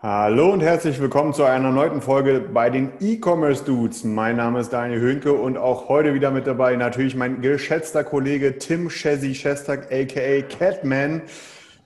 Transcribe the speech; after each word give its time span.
Hallo 0.00 0.52
und 0.52 0.60
herzlich 0.60 1.00
willkommen 1.00 1.34
zu 1.34 1.42
einer 1.42 1.72
neuen 1.72 2.00
Folge 2.00 2.38
bei 2.38 2.70
den 2.70 2.92
E-Commerce 3.00 3.64
Dudes. 3.64 4.04
Mein 4.04 4.36
Name 4.36 4.60
ist 4.60 4.72
Daniel 4.72 5.00
Höhnke 5.00 5.32
und 5.32 5.58
auch 5.58 5.88
heute 5.88 6.14
wieder 6.14 6.30
mit 6.30 6.46
dabei 6.46 6.76
natürlich 6.76 7.16
mein 7.16 7.40
geschätzter 7.40 8.04
Kollege 8.04 8.58
Tim 8.58 8.90
Chessy 8.90 9.34
Shestag 9.34 9.92
aka 9.92 10.42
Catman. 10.42 11.22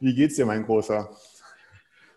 Wie 0.01 0.15
geht's 0.15 0.37
dir, 0.37 0.45
mein 0.45 0.67
Großer? 0.67 1.09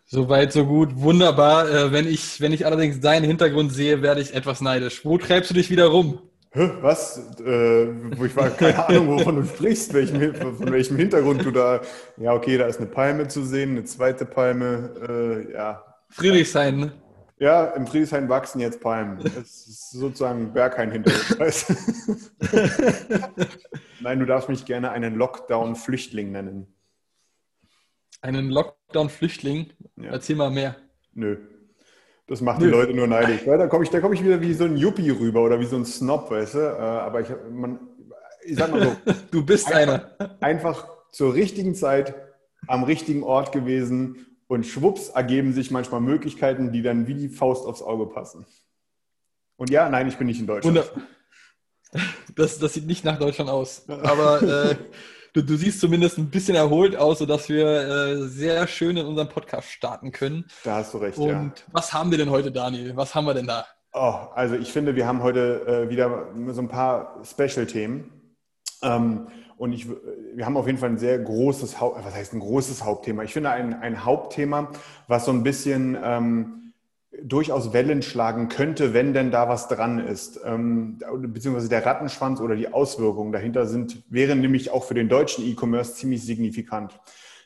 Soweit, 0.05 0.52
so 0.52 0.66
gut, 0.66 0.98
wunderbar. 0.98 1.70
Äh, 1.70 1.94
wenn, 1.94 2.08
ich, 2.09 2.41
wenn 2.41 2.52
ich 2.52 2.66
allerdings 2.66 3.00
deinen 3.00 3.23
Hintergrund 3.23 3.72
sehe, 3.72 4.02
werde 4.02 4.20
ich 4.20 4.36
etwas 4.36 4.59
neidisch. 4.59 5.05
Wo 5.05 5.17
treibst 5.17 5.50
du 5.50 5.53
dich 5.53 5.70
wieder 5.70 5.86
rum? 5.86 6.20
Was? 6.55 7.22
Äh, 7.45 7.84
ich 8.25 8.36
war 8.36 8.50
keine 8.50 8.86
Ahnung, 8.89 9.08
wovon 9.08 9.36
du 9.36 9.44
sprichst, 9.44 9.94
welchem, 9.94 10.34
von 10.36 10.72
welchem 10.72 10.95
Hintergrund 10.98 11.45
du 11.45 11.52
da. 11.52 11.81
Ja, 12.17 12.34
okay, 12.34 12.58
da 12.58 12.66
ist 12.66 12.77
eine 12.77 12.88
Palme 12.88 13.28
zu 13.28 13.44
sehen, 13.44 13.72
eine 13.72 13.84
zweite 13.84 14.25
Palme. 14.25 15.45
Äh, 15.50 15.53
ja, 15.53 15.84
Friedrichshain, 16.16 16.80
ne? 16.80 16.91
Ja, 17.39 17.66
im 17.71 17.85
Friedrichshain 17.85 18.30
wachsen 18.30 18.61
jetzt 18.61 18.80
Palmen. 18.80 19.19
Es 19.19 19.67
ist 19.67 19.91
sozusagen 19.91 20.53
Berghain-Hintergrund. 20.53 21.39
weißt 21.39 21.69
du? 21.69 21.75
Nein, 23.99 24.19
du 24.19 24.25
darfst 24.25 24.47
mich 24.47 24.63
gerne 24.66 24.91
einen 24.91 25.16
Lockdown-Flüchtling 25.16 26.31
nennen. 26.31 26.67
Einen 28.22 28.49
Lockdown-Flüchtling. 28.49 29.73
Ja. 29.97 30.11
Erzähl 30.11 30.38
mal 30.38 30.49
mehr. 30.49 30.77
Nö. 31.13 31.38
Das 32.27 32.39
macht 32.39 32.61
die 32.61 32.66
Nö. 32.66 32.72
Leute 32.72 32.94
nur 32.94 33.07
neidisch. 33.07 33.45
Weil 33.45 33.57
da 33.57 33.67
komme 33.67 33.83
ich, 33.83 33.89
da 33.89 34.00
komm 34.00 34.13
ich 34.13 34.23
wieder 34.23 34.39
wie 34.39 34.53
so 34.53 34.63
ein 34.63 34.77
Yuppie 34.77 35.09
rüber 35.09 35.44
oder 35.44 35.59
wie 35.59 35.66
so 35.66 35.75
ein 35.75 35.85
Snob, 35.85 36.31
weißt 36.31 36.53
du? 36.55 36.59
Äh, 36.59 36.79
Aber 36.79 37.19
ich, 37.19 37.27
man, 37.52 37.79
ich 38.45 38.55
sag 38.55 38.72
mal 38.72 38.81
so, 38.81 38.95
Du 39.31 39.45
bist 39.45 39.72
einer. 39.73 40.11
einfach 40.39 40.88
zur 41.11 41.33
richtigen 41.33 41.75
Zeit 41.75 42.16
am 42.67 42.83
richtigen 42.85 43.23
Ort 43.23 43.52
gewesen 43.52 44.34
und 44.56 44.66
schwupps 44.66 45.09
ergeben 45.09 45.53
sich 45.53 45.70
manchmal 45.70 46.02
Möglichkeiten, 46.02 46.72
die 46.72 46.81
dann 46.81 47.08
wie 47.08 47.14
die 47.14 47.30
Faust 47.30 47.66
aufs 47.66 47.81
Auge 47.81 48.08
passen. 48.08 48.45
Und 49.58 49.70
ja, 49.70 49.89
nein, 49.89 50.08
ich 50.08 50.17
bin 50.17 50.28
nicht 50.28 50.39
in 50.39 50.47
Deutschland. 50.47 50.78
Wunder 50.78 51.08
das, 52.36 52.59
das 52.59 52.73
sieht 52.73 52.88
nicht 52.88 53.06
nach 53.06 53.20
Deutschland 53.20 53.50
aus. 53.50 53.88
Aber 53.88 54.42
äh, 54.42 54.75
du, 55.34 55.42
du 55.42 55.56
siehst 55.56 55.80
zumindest 55.80 56.17
ein 56.17 56.30
bisschen 56.30 56.56
erholt 56.56 56.95
aus, 56.95 57.20
sodass 57.20 57.50
wir 57.50 57.67
äh, 57.67 58.28
sehr 58.28 58.67
schön 58.67 58.97
in 58.97 59.06
unserem 59.06 59.30
Podcast 59.30 59.70
starten 59.70 60.12
können. 60.12 60.45
Da 60.64 60.78
hast 60.78 60.94
du 60.94 60.97
recht, 60.97 61.17
Und 61.17 61.30
ja. 61.30 61.53
was 61.72 61.94
haben 61.94 62.12
wir 62.12 62.17
denn 62.17 62.30
heute, 62.30 62.52
Daniel? 62.52 62.95
Was 62.95 63.16
haben 63.16 63.25
wir 63.25 63.34
denn 63.34 63.47
da? 63.47 63.66
Oh, 63.94 64.28
also 64.34 64.56
ich 64.56 64.72
finde, 64.72 64.95
wir 64.95 65.08
haben 65.08 65.23
heute 65.23 65.86
äh, 65.86 65.90
wieder 65.90 66.28
so 66.50 66.62
ein 66.62 66.67
paar 66.67 67.22
Special-Themen. 67.23 68.12
Ähm, 68.81 69.28
und 69.58 69.73
ich, 69.73 69.88
wir 69.89 70.45
haben 70.45 70.58
auf 70.58 70.67
jeden 70.67 70.78
Fall 70.78 70.89
ein 70.89 70.98
sehr 70.98 71.17
großes, 71.20 71.80
Haupt, 71.80 72.03
was 72.03 72.14
heißt 72.14 72.34
ein 72.34 72.39
großes 72.39 72.84
Hauptthema? 72.84 73.23
Ich 73.23 73.34
finde 73.34 73.52
ein, 73.52 73.73
ein 73.73 74.03
Hauptthema, 74.03 74.70
was 75.08 75.25
so 75.25 75.31
ein 75.31 75.44
bisschen 75.44 75.97
ähm, 76.03 76.73
durchaus 77.22 77.74
Wellen 77.74 78.02
schlagen 78.02 78.50
könnte, 78.50 78.94
wenn 78.94 79.13
denn 79.13 79.31
da 79.31 79.47
was 79.47 79.68
dran 79.68 80.00
ist. 80.00 80.40
Ähm, 80.46 81.00
beziehungsweise 81.28 81.69
der 81.69 81.85
Rattenschwanz 81.85 82.41
oder 82.41 82.56
die 82.56 82.74
Auswirkungen 82.74 83.31
dahinter 83.31 83.66
sind, 83.66 84.03
wären 84.09 84.41
nämlich 84.41 84.72
auch 84.72 84.84
für 84.84 84.94
den 84.94 85.09
deutschen 85.09 85.46
E-Commerce 85.46 85.96
ziemlich 85.96 86.24
signifikant. 86.24 87.00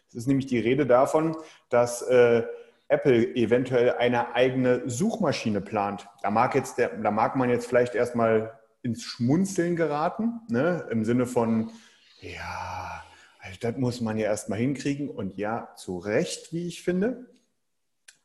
Es 0.07 0.15
ist 0.15 0.27
nämlich 0.27 0.47
die 0.47 0.59
Rede 0.59 0.87
davon, 0.87 1.37
dass 1.69 2.01
äh, 2.01 2.43
Apple 2.87 3.35
eventuell 3.35 3.93
eine 3.93 4.33
eigene 4.33 4.89
Suchmaschine 4.89 5.61
plant. 5.61 6.07
Da 6.23 6.31
mag, 6.31 6.55
jetzt 6.55 6.79
der, 6.79 6.89
da 6.89 7.11
mag 7.11 7.35
man 7.35 7.49
jetzt 7.49 7.67
vielleicht 7.67 7.93
erstmal 7.93 8.59
ins 8.81 9.03
Schmunzeln 9.03 9.75
geraten, 9.75 10.41
ne? 10.49 10.87
im 10.89 11.05
Sinne 11.05 11.27
von, 11.27 11.69
ja, 12.21 13.03
also 13.39 13.57
das 13.61 13.77
muss 13.77 14.01
man 14.01 14.17
ja 14.17 14.25
erstmal 14.25 14.59
hinkriegen 14.59 15.09
und 15.09 15.37
ja, 15.37 15.69
zu 15.75 15.97
Recht, 15.97 16.53
wie 16.53 16.67
ich 16.67 16.83
finde. 16.83 17.27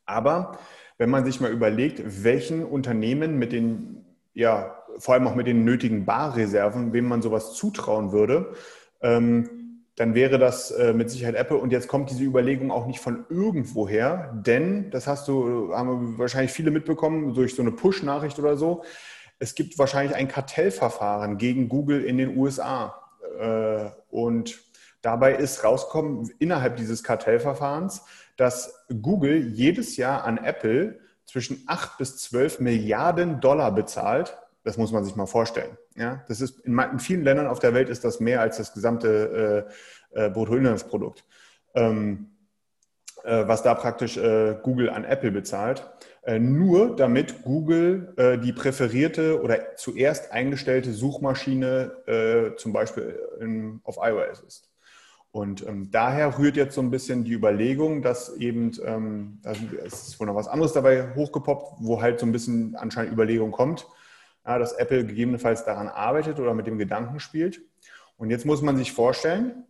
Aber 0.05 0.59
wenn 0.97 1.09
man 1.09 1.25
sich 1.25 1.41
mal 1.41 1.51
überlegt, 1.51 2.01
welchen 2.23 2.63
Unternehmen 2.63 3.37
mit 3.37 3.51
den, 3.51 4.05
ja, 4.33 4.77
vor 4.97 5.13
allem 5.13 5.27
auch 5.27 5.35
mit 5.35 5.47
den 5.47 5.65
nötigen 5.65 6.05
Barreserven, 6.05 6.93
wem 6.93 7.07
man 7.07 7.21
sowas 7.21 7.53
zutrauen 7.53 8.11
würde, 8.11 8.53
ähm, 9.01 9.49
dann 9.95 10.13
wäre 10.13 10.37
das 10.39 10.71
äh, 10.71 10.93
mit 10.93 11.09
Sicherheit 11.09 11.35
Apple. 11.35 11.57
Und 11.57 11.71
jetzt 11.71 11.87
kommt 11.87 12.09
diese 12.09 12.23
Überlegung 12.23 12.71
auch 12.71 12.85
nicht 12.85 12.99
von 12.99 13.25
irgendwoher, 13.29 14.33
denn, 14.45 14.91
das 14.91 15.07
hast 15.07 15.27
du, 15.27 15.73
haben 15.73 16.17
wahrscheinlich 16.17 16.51
viele 16.51 16.71
mitbekommen, 16.71 17.33
durch 17.33 17.55
so 17.55 17.61
eine 17.61 17.71
Push-Nachricht 17.71 18.37
oder 18.39 18.57
so, 18.57 18.83
es 19.39 19.55
gibt 19.55 19.77
wahrscheinlich 19.77 20.15
ein 20.15 20.27
Kartellverfahren 20.27 21.37
gegen 21.37 21.67
Google 21.67 22.03
in 22.03 22.17
den 22.17 22.37
USA. 22.37 23.04
Äh, 23.39 23.91
und 24.09 24.59
dabei 25.01 25.35
ist 25.35 25.63
rausgekommen, 25.63 26.31
innerhalb 26.39 26.77
dieses 26.77 27.03
Kartellverfahrens, 27.03 28.03
dass 28.37 28.85
Google 29.01 29.47
jedes 29.47 29.97
Jahr 29.97 30.23
an 30.23 30.37
Apple 30.37 30.99
zwischen 31.25 31.63
8 31.67 31.97
bis 31.97 32.17
12 32.17 32.59
Milliarden 32.59 33.39
Dollar 33.39 33.73
bezahlt. 33.73 34.37
Das 34.63 34.77
muss 34.77 34.91
man 34.91 35.03
sich 35.03 35.15
mal 35.15 35.25
vorstellen. 35.25 35.77
Ja, 35.95 36.23
das 36.27 36.41
ist 36.41 36.59
in, 36.61 36.99
vielen 36.99 37.23
Ländern 37.23 37.47
auf 37.47 37.59
der 37.59 37.73
Welt 37.73 37.89
ist 37.89 38.03
das 38.03 38.19
mehr 38.19 38.41
als 38.41 38.57
das 38.57 38.73
gesamte 38.73 39.67
äh, 40.13 40.25
äh, 40.25 40.29
Bruttoinlandsprodukt, 40.29 41.23
ähm, 41.73 42.31
äh, 43.23 43.47
was 43.47 43.63
da 43.63 43.73
praktisch 43.75 44.17
äh, 44.17 44.57
Google 44.61 44.89
an 44.89 45.05
Apple 45.05 45.31
bezahlt. 45.31 45.89
Äh, 46.25 46.39
nur 46.39 46.95
damit 46.95 47.43
Google 47.43 48.13
äh, 48.17 48.39
die 48.39 48.51
präferierte 48.51 49.41
oder 49.41 49.75
zuerst 49.75 50.31
eingestellte 50.31 50.91
Suchmaschine 50.91 51.91
äh, 52.07 52.55
zum 52.57 52.73
Beispiel 52.73 53.19
in, 53.39 53.79
auf 53.83 53.97
iOS 54.01 54.39
ist. 54.39 54.71
Und 55.29 55.67
ähm, 55.67 55.91
daher 55.91 56.39
rührt 56.39 56.55
jetzt 56.55 56.73
so 56.73 56.81
ein 56.81 56.89
bisschen 56.89 57.25
die 57.25 57.33
Überlegung, 57.33 58.01
dass 58.01 58.35
eben, 58.37 58.71
ähm, 58.85 59.39
da 59.43 59.51
ist 59.83 60.19
wohl 60.19 60.25
noch 60.25 60.35
was 60.35 60.47
anderes 60.47 60.73
dabei 60.73 61.13
hochgepoppt, 61.13 61.75
wo 61.81 62.01
halt 62.01 62.19
so 62.19 62.25
ein 62.25 62.31
bisschen 62.31 62.75
anscheinend 62.75 63.11
Überlegung 63.11 63.51
kommt, 63.51 63.85
ja, 64.47 64.57
dass 64.57 64.73
Apple 64.73 65.05
gegebenenfalls 65.05 65.63
daran 65.63 65.89
arbeitet 65.89 66.39
oder 66.39 66.55
mit 66.55 66.65
dem 66.65 66.79
Gedanken 66.79 67.19
spielt. 67.19 67.61
Und 68.17 68.31
jetzt 68.31 68.45
muss 68.45 68.61
man 68.63 68.77
sich 68.77 68.93
vorstellen, 68.93 69.65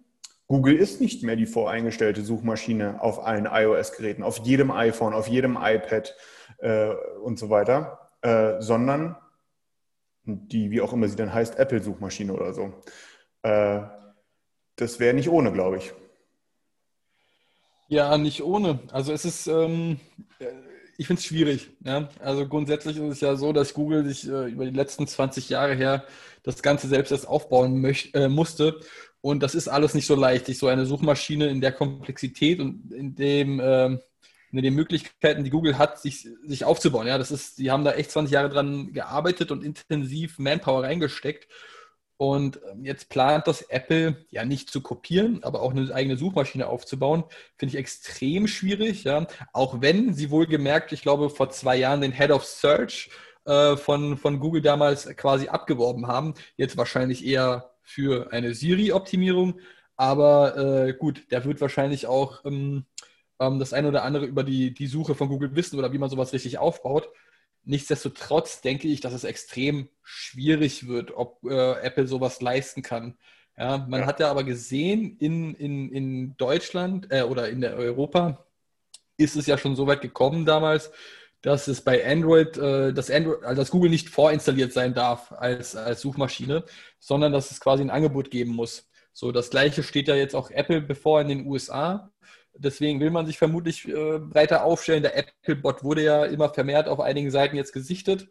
Google 0.47 0.75
ist 0.75 1.01
nicht 1.01 1.23
mehr 1.23 1.35
die 1.35 1.47
voreingestellte 1.47 2.21
Suchmaschine 2.21 3.01
auf 3.01 3.25
allen 3.25 3.47
iOS-Geräten, 3.51 4.21
auf 4.21 4.37
jedem 4.39 4.69
iPhone, 4.69 5.15
auf 5.15 5.27
jedem 5.27 5.57
iPad 5.59 6.15
äh, 6.65 6.95
und 7.23 7.37
so 7.37 7.49
weiter, 7.49 8.09
äh, 8.21 8.59
sondern 8.59 9.15
die, 10.23 10.71
wie 10.71 10.81
auch 10.81 10.93
immer 10.93 11.07
sie 11.07 11.15
dann 11.15 11.33
heißt, 11.33 11.59
Apple-Suchmaschine 11.59 12.33
oder 12.33 12.53
so. 12.53 12.73
Äh, 13.43 13.81
das 14.75 14.99
wäre 14.99 15.13
nicht 15.13 15.29
ohne, 15.29 15.51
glaube 15.51 15.77
ich. 15.77 15.93
Ja, 17.87 18.17
nicht 18.17 18.41
ohne. 18.41 18.79
Also 18.91 19.13
es 19.13 19.25
ist, 19.25 19.45
ähm, 19.45 19.99
äh, 20.39 20.47
ich 20.97 21.05
finde 21.05 21.19
es 21.19 21.25
schwierig. 21.25 21.69
Ja? 21.83 22.09
Also 22.19 22.47
grundsätzlich 22.47 22.97
ist 22.97 23.03
es 23.03 23.21
ja 23.21 23.35
so, 23.35 23.53
dass 23.53 23.75
Google 23.75 24.03
sich 24.03 24.27
äh, 24.27 24.49
über 24.49 24.65
die 24.65 24.75
letzten 24.75 25.05
20 25.05 25.49
Jahre 25.49 25.75
her 25.75 26.03
das 26.41 26.63
Ganze 26.63 26.87
selbst 26.87 27.11
erst 27.11 27.27
aufbauen 27.27 27.85
äh, 27.85 28.27
musste. 28.27 28.79
Und 29.21 29.43
das 29.43 29.53
ist 29.53 29.67
alles 29.67 29.93
nicht 29.93 30.07
so 30.07 30.15
leicht, 30.15 30.47
sich 30.47 30.57
so 30.57 30.67
eine 30.67 30.87
Suchmaschine 30.87 31.47
in 31.47 31.61
der 31.61 31.71
Komplexität 31.71 32.59
und 32.59 32.91
in 32.91 33.13
dem 33.15 33.59
in 33.59 33.99
den 34.63 34.75
Möglichkeiten, 34.75 35.43
die 35.43 35.49
Google 35.49 35.77
hat, 35.77 35.99
sich, 35.99 36.27
sich 36.43 36.65
aufzubauen. 36.65 37.07
Ja, 37.07 37.17
das 37.17 37.31
ist, 37.31 37.57
die 37.57 37.71
haben 37.71 37.83
da 37.83 37.93
echt 37.93 38.11
20 38.11 38.33
Jahre 38.33 38.49
dran 38.49 38.93
gearbeitet 38.93 39.51
und 39.51 39.63
intensiv 39.63 40.39
Manpower 40.39 40.83
reingesteckt. 40.83 41.47
Und 42.17 42.61
ähm, 42.71 42.85
jetzt 42.85 43.09
plant 43.09 43.47
das 43.47 43.61
Apple 43.63 44.25
ja 44.29 44.45
nicht 44.45 44.69
zu 44.69 44.81
kopieren, 44.81 45.43
aber 45.43 45.61
auch 45.61 45.71
eine 45.71 45.93
eigene 45.93 46.17
Suchmaschine 46.17 46.67
aufzubauen, 46.67 47.25
finde 47.57 47.73
ich 47.73 47.79
extrem 47.79 48.47
schwierig. 48.47 49.03
Ja? 49.03 49.27
Auch 49.51 49.81
wenn 49.81 50.13
sie 50.13 50.29
wohlgemerkt, 50.31 50.93
ich 50.93 51.01
glaube, 51.01 51.29
vor 51.29 51.49
zwei 51.49 51.75
Jahren 51.75 52.01
den 52.01 52.13
Head 52.13 52.31
of 52.31 52.45
Search 52.45 53.09
äh, 53.45 53.75
von, 53.75 54.17
von 54.17 54.39
Google 54.39 54.61
damals 54.61 55.07
quasi 55.17 55.49
abgeworben 55.49 56.07
haben. 56.07 56.35
Jetzt 56.55 56.77
wahrscheinlich 56.77 57.25
eher 57.25 57.71
für 57.81 58.31
eine 58.31 58.53
Siri-Optimierung. 58.53 59.59
Aber 59.97 60.57
äh, 60.57 60.93
gut, 60.93 61.31
der 61.31 61.45
wird 61.45 61.61
wahrscheinlich 61.61 62.07
auch 62.07 62.43
ähm, 62.45 62.85
ähm, 63.39 63.59
das 63.59 63.73
eine 63.73 63.87
oder 63.87 64.03
andere 64.03 64.25
über 64.25 64.43
die, 64.43 64.73
die 64.73 64.87
Suche 64.87 65.15
von 65.15 65.29
Google 65.29 65.55
wissen 65.55 65.77
oder 65.77 65.93
wie 65.93 65.97
man 65.97 66.09
sowas 66.09 66.33
richtig 66.33 66.57
aufbaut. 66.57 67.09
Nichtsdestotrotz 67.63 68.61
denke 68.61 68.87
ich, 68.87 69.01
dass 69.01 69.13
es 69.13 69.23
extrem 69.23 69.89
schwierig 70.03 70.87
wird, 70.87 71.11
ob 71.15 71.43
äh, 71.43 71.81
Apple 71.81 72.07
sowas 72.07 72.41
leisten 72.41 72.81
kann. 72.83 73.17
Ja, 73.57 73.85
man 73.89 74.01
ja. 74.01 74.05
hat 74.07 74.19
ja 74.19 74.29
aber 74.29 74.43
gesehen, 74.43 75.17
in, 75.19 75.55
in, 75.55 75.91
in 75.91 76.37
Deutschland 76.37 77.07
äh, 77.09 77.23
oder 77.23 77.49
in 77.49 77.61
der 77.61 77.75
Europa 77.75 78.45
ist 79.17 79.35
es 79.35 79.47
ja 79.47 79.57
schon 79.57 79.75
so 79.75 79.87
weit 79.87 80.01
gekommen 80.01 80.45
damals, 80.45 80.91
dass 81.41 81.67
es 81.67 81.81
bei 81.81 82.05
Android, 82.05 82.57
äh, 82.57 82.93
dass, 82.93 83.09
Android 83.09 83.43
also 83.43 83.61
dass 83.61 83.71
Google 83.71 83.89
nicht 83.89 84.09
vorinstalliert 84.09 84.73
sein 84.73 84.93
darf 84.93 85.31
als, 85.31 85.75
als 85.75 86.01
Suchmaschine, 86.01 86.65
sondern 86.99 87.31
dass 87.31 87.51
es 87.51 87.59
quasi 87.59 87.83
ein 87.83 87.91
Angebot 87.91 88.31
geben 88.31 88.51
muss. 88.51 88.89
So, 89.13 89.31
das 89.31 89.49
gleiche 89.49 89.83
steht 89.83 90.07
ja 90.07 90.15
jetzt 90.15 90.35
auch 90.35 90.51
Apple 90.51 90.81
bevor 90.81 91.21
in 91.21 91.29
den 91.29 91.47
USA. 91.47 92.11
Deswegen 92.57 92.99
will 92.99 93.11
man 93.11 93.25
sich 93.25 93.37
vermutlich 93.37 93.87
äh, 93.87 94.19
breiter 94.19 94.63
aufstellen. 94.63 95.03
Der 95.03 95.17
Apple-Bot 95.17 95.83
wurde 95.83 96.03
ja 96.03 96.25
immer 96.25 96.49
vermehrt 96.49 96.87
auf 96.87 96.99
einigen 96.99 97.31
Seiten 97.31 97.55
jetzt 97.55 97.73
gesichtet. 97.73 98.27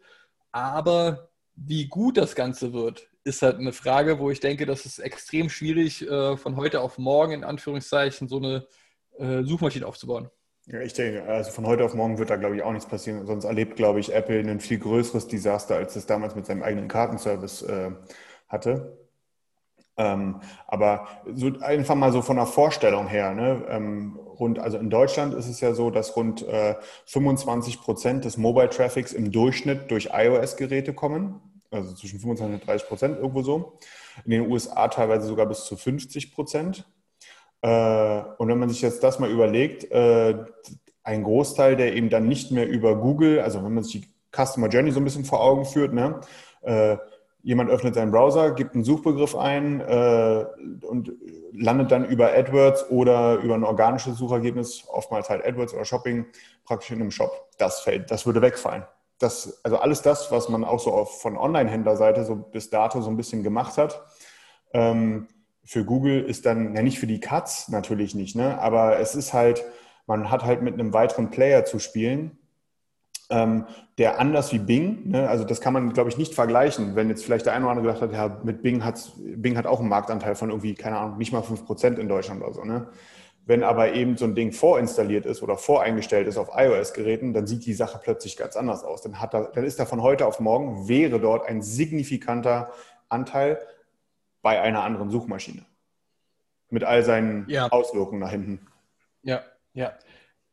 Aber 0.51 1.29
wie 1.55 1.87
gut 1.87 2.17
das 2.17 2.35
Ganze 2.35 2.73
wird, 2.73 3.09
ist 3.23 3.41
halt 3.41 3.57
eine 3.57 3.73
Frage, 3.73 4.19
wo 4.19 4.29
ich 4.29 4.39
denke, 4.39 4.65
das 4.65 4.85
ist 4.85 4.99
extrem 4.99 5.49
schwierig, 5.49 6.07
äh, 6.07 6.37
von 6.37 6.55
heute 6.55 6.81
auf 6.81 6.97
morgen 6.97 7.33
in 7.33 7.43
Anführungszeichen 7.43 8.27
so 8.27 8.37
eine 8.37 8.67
äh, 9.17 9.43
Suchmaschine 9.43 9.85
aufzubauen. 9.85 10.29
Ja, 10.67 10.79
ich 10.79 10.93
denke, 10.93 11.23
also 11.23 11.51
von 11.51 11.67
heute 11.67 11.85
auf 11.85 11.93
morgen 11.93 12.17
wird 12.17 12.31
da, 12.31 12.37
glaube 12.37 12.55
ich, 12.55 12.63
auch 12.63 12.71
nichts 12.71 12.89
passieren. 12.89 13.25
Sonst 13.27 13.45
erlebt, 13.45 13.75
glaube 13.75 13.99
ich, 13.99 14.13
Apple 14.13 14.39
ein 14.39 14.59
viel 14.59 14.79
größeres 14.79 15.27
Desaster, 15.27 15.75
als 15.75 15.95
es 15.95 16.07
damals 16.07 16.35
mit 16.35 16.47
seinem 16.47 16.63
eigenen 16.63 16.87
Kartenservice 16.87 17.61
äh, 17.63 17.91
hatte. 18.47 18.97
Ähm, 19.97 20.41
aber 20.67 21.07
so 21.33 21.51
einfach 21.61 21.95
mal 21.95 22.11
so 22.11 22.21
von 22.21 22.35
der 22.35 22.45
Vorstellung 22.45 23.07
her, 23.07 23.33
ne, 23.33 23.65
ähm, 23.69 24.19
rund, 24.39 24.59
also 24.59 24.77
in 24.77 24.89
Deutschland 24.89 25.33
ist 25.33 25.47
es 25.47 25.61
ja 25.61 25.73
so, 25.73 25.89
dass 25.89 26.15
rund 26.17 26.45
äh, 26.47 26.75
25 27.05 27.79
Prozent 27.79 28.25
des 28.25 28.37
Mobile 28.37 28.69
Traffics 28.69 29.13
im 29.13 29.31
Durchschnitt 29.31 29.89
durch 29.91 30.09
iOS-Geräte 30.13 30.93
kommen, 30.93 31.39
also 31.71 31.93
zwischen 31.93 32.19
25 32.19 32.61
und 32.61 32.67
30 32.67 32.87
Prozent 32.87 33.17
irgendwo 33.17 33.41
so. 33.41 33.79
In 34.25 34.31
den 34.31 34.51
USA 34.51 34.87
teilweise 34.89 35.27
sogar 35.27 35.45
bis 35.45 35.65
zu 35.65 35.77
50 35.77 36.33
Prozent. 36.33 36.85
Äh, 37.61 38.21
und 38.37 38.49
wenn 38.49 38.59
man 38.59 38.69
sich 38.69 38.81
jetzt 38.81 39.01
das 39.01 39.19
mal 39.19 39.29
überlegt, 39.29 39.89
äh, 39.91 40.35
ein 41.03 41.23
Großteil, 41.23 41.75
der 41.77 41.95
eben 41.95 42.09
dann 42.09 42.27
nicht 42.27 42.51
mehr 42.51 42.67
über 42.67 42.95
Google, 42.95 43.39
also 43.39 43.63
wenn 43.63 43.73
man 43.73 43.83
sich 43.83 44.01
die 44.01 44.07
Customer 44.35 44.67
Journey 44.67 44.91
so 44.91 44.99
ein 44.99 45.05
bisschen 45.05 45.23
vor 45.23 45.41
Augen 45.41 45.65
führt, 45.65 45.93
ne, 45.93 46.19
äh, 46.63 46.97
jemand 47.45 47.69
öffnet 47.69 47.93
seinen 47.93 48.11
Browser, 48.11 48.51
gibt 48.51 48.73
einen 48.73 48.83
Suchbegriff 48.83 49.35
ein 49.35 49.79
äh, 49.79 50.45
und 50.87 51.13
landet 51.53 51.91
dann 51.91 52.03
über 52.03 52.33
AdWords 52.33 52.89
oder 52.89 53.35
über 53.35 53.53
ein 53.53 53.63
organisches 53.63 54.17
Suchergebnis, 54.17 54.83
oftmals 54.87 55.29
halt 55.29 55.45
AdWords 55.45 55.75
oder 55.75 55.85
Shopping, 55.85 56.25
praktisch 56.65 56.89
in 56.89 57.01
einem 57.01 57.11
Shop. 57.11 57.49
Das 57.59 57.81
fällt, 57.81 58.09
das 58.09 58.25
würde 58.25 58.41
wegfallen. 58.41 58.83
Das, 59.19 59.63
also 59.63 59.77
alles 59.77 60.01
das, 60.01 60.31
was 60.31 60.49
man 60.49 60.63
auch 60.63 60.79
so 60.79 60.91
auf, 60.91 61.21
von 61.21 61.37
Online-Händlerseite 61.37 62.25
so 62.25 62.35
bis 62.35 62.71
dato 62.71 62.99
so 63.01 63.11
ein 63.11 63.15
bisschen 63.15 63.43
gemacht 63.43 63.77
hat, 63.77 64.03
ähm, 64.73 65.27
für 65.63 65.85
Google 65.85 66.23
ist 66.23 66.47
dann, 66.47 66.75
ja 66.75 66.81
nicht 66.81 66.97
für 66.97 67.07
die 67.07 67.19
Cuts 67.19 67.69
natürlich 67.69 68.15
nicht, 68.15 68.35
ne? 68.35 68.59
aber 68.59 68.99
es 68.99 69.13
ist 69.13 69.33
halt, 69.33 69.63
man 70.07 70.31
hat 70.31 70.43
halt 70.43 70.63
mit 70.63 70.73
einem 70.73 70.93
weiteren 70.93 71.29
Player 71.29 71.63
zu 71.63 71.77
spielen, 71.77 72.39
ähm, 73.29 73.65
der 73.97 74.19
anders 74.19 74.51
wie 74.53 74.59
Bing, 74.59 75.09
ne, 75.09 75.27
also 75.29 75.43
das 75.43 75.61
kann 75.61 75.73
man, 75.73 75.93
glaube 75.93 76.09
ich, 76.09 76.17
nicht 76.17 76.33
vergleichen, 76.33 76.95
wenn 76.95 77.09
jetzt 77.09 77.23
vielleicht 77.23 77.45
der 77.45 77.53
eine 77.53 77.65
oder 77.65 77.71
andere 77.71 77.87
gedacht 77.87 78.01
hat, 78.01 78.13
ja, 78.13 78.41
mit 78.43 78.61
Bing 78.61 78.83
hat 78.83 79.11
Bing 79.17 79.57
hat 79.57 79.65
auch 79.65 79.79
einen 79.79 79.89
Marktanteil 79.89 80.35
von 80.35 80.49
irgendwie, 80.49 80.75
keine 80.75 80.97
Ahnung, 80.97 81.17
nicht 81.17 81.31
mal 81.31 81.41
5% 81.41 81.97
in 81.97 82.07
Deutschland 82.07 82.43
oder 82.43 82.53
so. 82.53 82.63
Ne? 82.63 82.87
Wenn 83.45 83.63
aber 83.63 83.93
eben 83.93 84.17
so 84.17 84.25
ein 84.25 84.33
Ding 84.33 84.51
vorinstalliert 84.51 85.25
ist 85.25 85.43
oder 85.43 85.55
voreingestellt 85.55 86.27
ist 86.27 86.37
auf 86.37 86.49
iOS-Geräten, 86.55 87.33
dann 87.33 87.45
sieht 87.45 87.65
die 87.65 87.75
Sache 87.75 87.99
plötzlich 88.01 88.37
ganz 88.37 88.55
anders 88.55 88.83
aus. 88.83 89.03
Dann, 89.03 89.21
hat 89.21 89.35
er, 89.35 89.51
dann 89.53 89.63
ist 89.63 89.79
da 89.79 89.85
von 89.85 90.01
heute 90.01 90.25
auf 90.25 90.39
morgen, 90.39 90.87
wäre 90.87 91.19
dort 91.19 91.47
ein 91.47 91.61
signifikanter 91.61 92.71
Anteil 93.07 93.59
bei 94.41 94.59
einer 94.61 94.83
anderen 94.83 95.11
Suchmaschine. 95.11 95.63
Mit 96.69 96.83
all 96.83 97.03
seinen 97.03 97.47
ja. 97.47 97.67
Auswirkungen 97.69 98.19
nach 98.19 98.31
hinten. 98.31 98.65
Ja, 99.21 99.43
ja. 99.73 99.93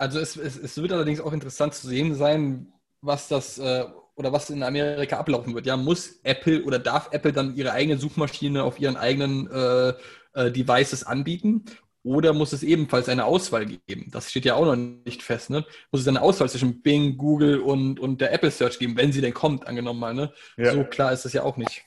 Also 0.02 0.18
es, 0.18 0.34
es, 0.36 0.58
es, 0.58 0.76
wird 0.78 0.90
allerdings 0.90 1.20
auch 1.20 1.32
interessant 1.32 1.74
zu 1.74 1.86
sehen 1.86 2.16
sein, 2.16 2.72
was 3.02 3.28
das 3.28 3.58
äh, 3.60 3.84
oder 4.16 4.32
was 4.32 4.50
in 4.50 4.64
Amerika 4.64 5.16
ablaufen 5.16 5.54
wird. 5.54 5.64
Ja, 5.64 5.76
muss 5.76 6.18
Apple 6.24 6.64
oder 6.64 6.80
darf 6.80 7.10
Apple 7.12 7.32
dann 7.32 7.54
ihre 7.54 7.70
eigene 7.70 7.96
Suchmaschine 7.98 8.64
auf 8.64 8.80
ihren 8.80 8.96
eigenen 8.96 9.48
äh, 9.48 9.92
äh, 10.34 10.50
Devices 10.50 11.04
anbieten? 11.04 11.66
Oder 12.04 12.32
muss 12.32 12.52
es 12.52 12.62
ebenfalls 12.62 13.08
eine 13.08 13.24
Auswahl 13.24 13.66
geben? 13.66 14.08
Das 14.10 14.30
steht 14.30 14.44
ja 14.44 14.54
auch 14.54 14.64
noch 14.64 14.76
nicht 14.76 15.22
fest. 15.22 15.50
Ne? 15.50 15.64
Muss 15.92 16.00
es 16.00 16.08
eine 16.08 16.20
Auswahl 16.20 16.48
zwischen 16.48 16.82
Bing, 16.82 17.16
Google 17.16 17.60
und, 17.60 18.00
und 18.00 18.20
der 18.20 18.32
Apple 18.32 18.50
Search 18.50 18.78
geben, 18.78 18.96
wenn 18.96 19.12
sie 19.12 19.20
denn 19.20 19.34
kommt, 19.34 19.66
angenommen 19.66 20.00
mal. 20.00 20.14
Ne? 20.14 20.32
Ja. 20.56 20.72
So 20.72 20.84
klar 20.84 21.12
ist 21.12 21.24
das 21.24 21.32
ja 21.32 21.44
auch 21.44 21.56
nicht. 21.56 21.84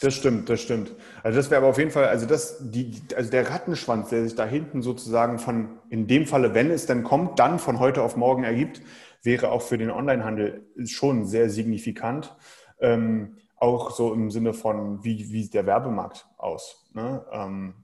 Das 0.00 0.14
stimmt, 0.14 0.48
das 0.48 0.60
stimmt. 0.60 0.94
Also 1.22 1.36
das 1.36 1.50
wäre 1.50 1.60
aber 1.60 1.70
auf 1.70 1.78
jeden 1.78 1.90
Fall, 1.90 2.06
also 2.06 2.24
das, 2.24 2.70
die, 2.70 3.02
also 3.16 3.30
der 3.30 3.50
Rattenschwanz, 3.50 4.10
der 4.10 4.22
sich 4.22 4.36
da 4.36 4.46
hinten 4.46 4.80
sozusagen 4.80 5.38
von, 5.38 5.80
in 5.90 6.06
dem 6.06 6.26
Falle, 6.26 6.54
wenn 6.54 6.70
es 6.70 6.86
denn 6.86 7.02
kommt, 7.02 7.38
dann 7.38 7.58
von 7.58 7.80
heute 7.80 8.02
auf 8.02 8.16
morgen 8.16 8.44
ergibt, 8.44 8.80
wäre 9.22 9.50
auch 9.50 9.62
für 9.62 9.76
den 9.76 9.90
Onlinehandel 9.90 10.66
schon 10.84 11.26
sehr 11.26 11.50
signifikant. 11.50 12.36
Ähm, 12.80 13.38
auch 13.56 13.90
so 13.90 14.14
im 14.14 14.30
Sinne 14.30 14.54
von, 14.54 15.02
wie, 15.02 15.32
wie 15.32 15.42
sieht 15.42 15.54
der 15.54 15.66
Werbemarkt 15.66 16.28
aus? 16.36 16.88
Ne? 16.94 17.24
Ähm, 17.32 17.74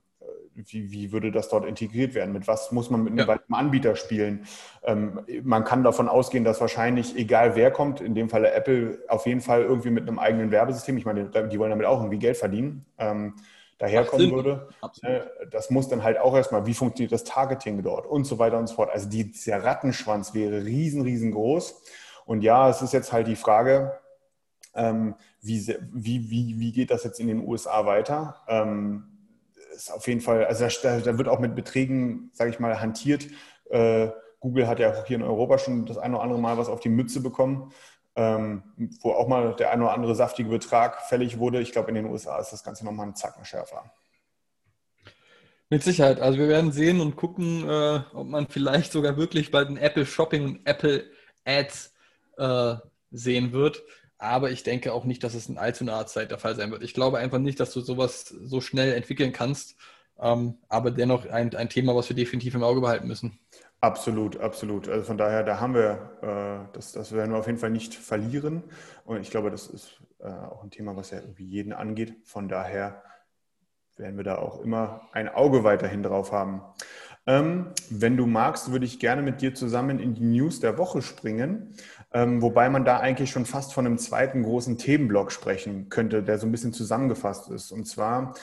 wie, 0.55 0.91
wie 0.91 1.13
würde 1.13 1.31
das 1.31 1.49
dort 1.49 1.65
integriert 1.65 2.15
werden? 2.15 2.33
Mit 2.33 2.47
was 2.47 2.73
muss 2.73 2.91
man 2.91 3.05
mit 3.05 3.13
einem 3.13 3.29
ja. 3.29 3.57
Anbieter 3.57 3.97
spielen? 3.97 4.47
Ähm, 4.85 5.21
man 5.43 5.65
kann 5.65 5.83
davon 5.83 6.09
ausgehen, 6.09 6.45
dass 6.45 6.61
wahrscheinlich, 6.61 7.17
egal 7.17 7.57
wer 7.57 7.71
kommt, 7.71 8.01
in 8.01 8.15
dem 8.15 8.29
Falle 8.29 8.53
Apple, 8.53 8.99
auf 9.09 9.27
jeden 9.27 9.41
Fall 9.41 9.63
irgendwie 9.63 9.91
mit 9.91 10.09
einem 10.09 10.19
eigenen 10.19 10.51
Werbesystem, 10.51 10.97
ich 10.97 11.05
meine, 11.05 11.29
die 11.29 11.59
wollen 11.59 11.71
damit 11.71 11.87
auch 11.87 11.99
irgendwie 11.99 12.19
Geld 12.19 12.37
verdienen, 12.37 12.87
ähm, 12.99 13.35
daherkommen 13.79 14.31
würde. 14.33 14.69
Äh, 15.03 15.21
das 15.51 15.71
muss 15.71 15.89
dann 15.89 16.03
halt 16.03 16.19
auch 16.19 16.35
erstmal, 16.35 16.67
wie 16.67 16.75
funktioniert 16.75 17.13
das 17.13 17.25
Targeting 17.25 17.83
dort 17.83 18.07
und 18.07 18.25
so 18.25 18.39
weiter 18.39 18.59
und 18.59 18.69
so 18.69 18.75
fort. 18.77 18.91
Also 18.91 19.09
die, 19.09 19.33
dieser 19.33 19.63
Rattenschwanz 19.63 20.35
wäre 20.35 20.65
riesen, 20.65 21.03
riesengroß. 21.03 21.83
Und 22.27 22.43
ja, 22.43 22.71
es 22.71 22.83
ist 22.83 22.93
jetzt 22.93 23.13
halt 23.13 23.27
die 23.27 23.37
Frage, 23.37 23.99
ähm, 24.75 25.15
wie, 25.41 25.77
wie, 25.93 26.31
wie, 26.31 26.59
wie 26.59 26.73
geht 26.73 26.91
das 26.91 27.05
jetzt 27.05 27.21
in 27.21 27.29
den 27.29 27.47
USA 27.47 27.85
weiter? 27.87 28.37
Ähm, 28.49 29.14
ist 29.75 29.93
auf 29.93 30.07
jeden 30.07 30.21
Fall, 30.21 30.45
also 30.45 30.67
da, 30.83 31.01
da 31.01 31.19
wird 31.19 31.29
auch 31.29 31.41
mit 31.41 31.55
Beträgen, 31.55 32.31
sage 32.33 32.51
ich 32.51 32.61
mal, 32.61 32.81
hantiert. 32.81 33.27
Äh, 33.71 34.09
Google 34.41 34.67
hat 34.69 34.79
ja 34.79 34.93
auch 34.93 35.07
hier 35.07 35.17
in 35.17 35.23
Europa 35.23 35.59
schon 35.59 35.87
das 35.87 35.99
eine 35.99 36.17
oder 36.17 36.23
andere 36.23 36.41
Mal 36.41 36.59
was 36.59 36.69
auf 36.69 36.81
die 36.81 36.89
Mütze 36.89 37.21
bekommen, 37.21 37.73
ähm, 38.15 38.63
wo 39.01 39.13
auch 39.13 39.27
mal 39.27 39.55
der 39.57 39.71
eine 39.71 39.85
oder 39.85 39.93
andere 39.93 40.15
saftige 40.15 40.49
Betrag 40.49 41.03
fällig 41.03 41.39
wurde. 41.39 41.61
Ich 41.61 41.73
glaube, 41.73 41.89
in 41.89 41.95
den 41.95 42.07
USA 42.07 42.39
ist 42.39 42.53
das 42.53 42.63
Ganze 42.63 42.85
nochmal 42.85 43.07
einen 43.07 43.17
Zacken 43.17 43.45
schärfer. 43.45 43.91
Mit 45.71 45.83
Sicherheit. 45.83 46.21
Also 46.21 46.39
wir 46.39 46.49
werden 46.49 46.73
sehen 46.73 47.01
und 47.01 47.17
gucken, 47.17 47.69
äh, 47.69 48.01
ob 48.13 48.27
man 48.27 48.47
vielleicht 48.49 48.93
sogar 48.93 49.17
wirklich 49.17 49.51
bald 49.51 49.71
ein 49.71 49.79
Apple 49.79 50.05
Shopping 50.05 50.45
und 50.45 50.67
Apple 50.67 51.05
Ads 51.45 51.95
äh, 52.37 52.75
sehen 53.11 53.53
wird. 53.53 53.83
Aber 54.19 54.51
ich 54.51 54.63
denke 54.63 54.93
auch 54.93 55.05
nicht, 55.05 55.25
dass 55.25 55.35
es 55.35 55.49
in 55.49 55.59
allzu 55.59 55.85
naher 55.85 56.07
Zeit 56.07 56.31
der 56.31 56.39
Fall 56.39 56.55
sein 56.55 56.71
wird. 56.71 56.83
Ich 56.83 56.95
glaube 56.95 57.19
einfach 57.19 57.39
nicht, 57.39 57.61
dass 57.61 57.73
du 57.73 57.81
sowas 57.81 58.27
so 58.27 58.61
schnell 58.61 58.93
entwickeln 58.95 59.33
kannst. 59.33 59.77
Ähm, 60.19 60.59
aber 60.69 60.91
dennoch 60.91 61.27
ein, 61.27 61.55
ein 61.55 61.69
Thema, 61.69 61.95
was 61.97 62.09
wir 62.09 62.17
definitiv 62.17 62.55
im 62.55 62.63
Auge 62.63 62.81
behalten 62.81 63.09
müssen. 63.09 63.39
Absolut, 63.81 64.39
absolut. 64.39 64.89
Also 64.89 65.05
von 65.05 65.19
daher, 65.19 65.43
da 65.43 65.61
haben 65.61 65.75
wir, 65.75 66.19
äh, 66.23 66.75
das, 66.75 66.93
das 66.93 67.13
werden 67.13 67.33
wir 67.33 67.39
auf 67.39 67.47
jeden 67.47 67.59
Fall 67.59 67.71
nicht 67.71 67.95
verlieren. 67.95 68.63
Und 69.05 69.21
ich 69.21 69.31
glaube, 69.31 69.51
das 69.51 69.67
ist 69.67 70.01
äh, 70.21 70.29
auch 70.29 70.63
ein 70.63 70.71
Thema, 70.71 70.97
was 70.97 71.11
ja 71.11 71.19
irgendwie 71.19 71.45
jeden 71.45 71.73
angeht. 71.73 72.15
Von 72.25 72.49
daher 72.49 73.03
werden 73.97 74.17
wir 74.17 74.25
da 74.25 74.37
auch 74.39 74.61
immer 74.61 75.03
ein 75.13 75.29
Auge 75.29 75.65
weiterhin 75.65 76.03
drauf 76.03 76.33
haben. 76.33 76.63
Ähm, 77.27 77.73
wenn 77.91 78.17
du 78.17 78.27
magst, 78.27 78.71
würde 78.73 78.85
ich 78.85 78.99
gerne 78.99 79.23
mit 79.23 79.41
dir 79.41 79.55
zusammen 79.55 79.99
in 79.99 80.15
die 80.15 80.25
News 80.25 80.61
der 80.61 80.77
Woche 80.77 81.01
springen, 81.01 81.75
ähm, 82.15 82.41
wobei 82.41 82.71
man 82.71 82.85
da 82.85 83.01
eigentlich 83.01 83.31
schon 83.31 83.45
fast 83.45 83.75
von 83.75 83.87
einem 83.87 83.99
zweiten 83.99 84.45
großen 84.45 84.79
Themenblock 84.79 85.33
sprechen 85.33 85.89
könnte, 85.89 86.23
der 86.23 86.39
so 86.39 86.47
ein 86.47 86.53
bisschen 86.53 86.73
zusammengefasst 86.73 87.51
ist. 87.51 87.73
Und 87.73 87.87
zwar, 87.87 88.35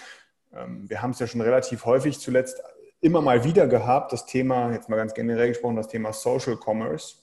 ähm, 0.54 0.90
wir 0.90 1.02
haben 1.02 1.12
es 1.12 1.20
ja 1.20 1.28
schon 1.28 1.40
relativ 1.40 1.86
häufig 1.86 2.20
zuletzt 2.20 2.62
immer 3.00 3.22
mal 3.22 3.46
wieder 3.46 3.68
gehabt, 3.68 4.12
das 4.12 4.26
Thema, 4.26 4.74
jetzt 4.74 4.90
mal 4.90 4.98
ganz 4.98 5.14
generell 5.14 5.48
gesprochen, 5.48 5.78
das 5.78 5.88
Thema 5.88 6.12
Social 6.12 6.58
Commerce. 6.58 7.16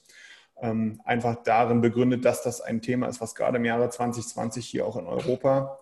Ähm, 0.60 1.00
einfach 1.04 1.36
darin 1.44 1.82
begründet, 1.82 2.24
dass 2.24 2.42
das 2.42 2.62
ein 2.62 2.80
Thema 2.80 3.08
ist, 3.08 3.20
was 3.20 3.34
gerade 3.34 3.58
im 3.58 3.64
Jahre 3.66 3.90
2020 3.90 4.66
hier 4.66 4.86
auch 4.86 4.96
in 4.96 5.06
Europa 5.06 5.78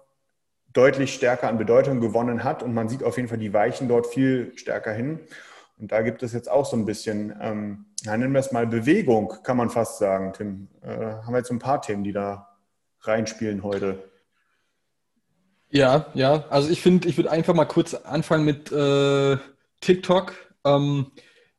deutlich 0.73 1.15
stärker 1.15 1.49
an 1.49 1.59
Bedeutung 1.59 2.01
gewonnen 2.01 2.43
hat. 2.43 2.65
Und 2.65 2.75
man 2.75 2.89
sieht 2.89 3.05
auf 3.05 3.17
jeden 3.17 3.29
Fall 3.29 3.39
die 3.39 3.55
Weichen 3.55 3.89
dort 3.89 4.09
viel 4.09 4.53
stärker 4.57 4.93
hin. 4.93 5.21
Und 5.79 5.93
da 5.93 6.03
gibt 6.03 6.23
es 6.23 6.33
jetzt 6.33 6.51
auch 6.51 6.65
so 6.65 6.77
ein 6.77 6.87
bisschen, 6.87 7.37
ähm, 7.41 7.87
ja, 8.03 8.17
nennen 8.17 8.33
wir 8.33 8.41
es 8.41 8.53
mal 8.53 8.67
Bewegung, 8.67 9.35
kann 9.43 9.57
man 9.57 9.71
fast 9.71 9.99
sagen, 9.99 10.33
Tim. 10.33 10.69
Äh, 10.83 10.89
haben 10.89 11.33
wir 11.33 11.39
jetzt 11.39 11.51
ein 11.51 11.59
paar 11.59 11.83
Themen, 11.83 12.03
die 12.03 12.13
da 12.13 12.57
reinspielen 13.03 13.63
heute. 13.63 14.03
Ja, 15.69 16.07
ja. 16.15 16.45
Also 16.49 16.71
ich 16.71 16.81
finde, 16.81 17.09
ich 17.09 17.17
würde 17.17 17.31
einfach 17.31 17.55
mal 17.55 17.67
kurz 17.67 17.95
anfangen 17.95 18.45
mit 18.45 18.73
äh, 18.73 19.37
TikTok. 19.81 20.35
Ähm, 20.65 21.11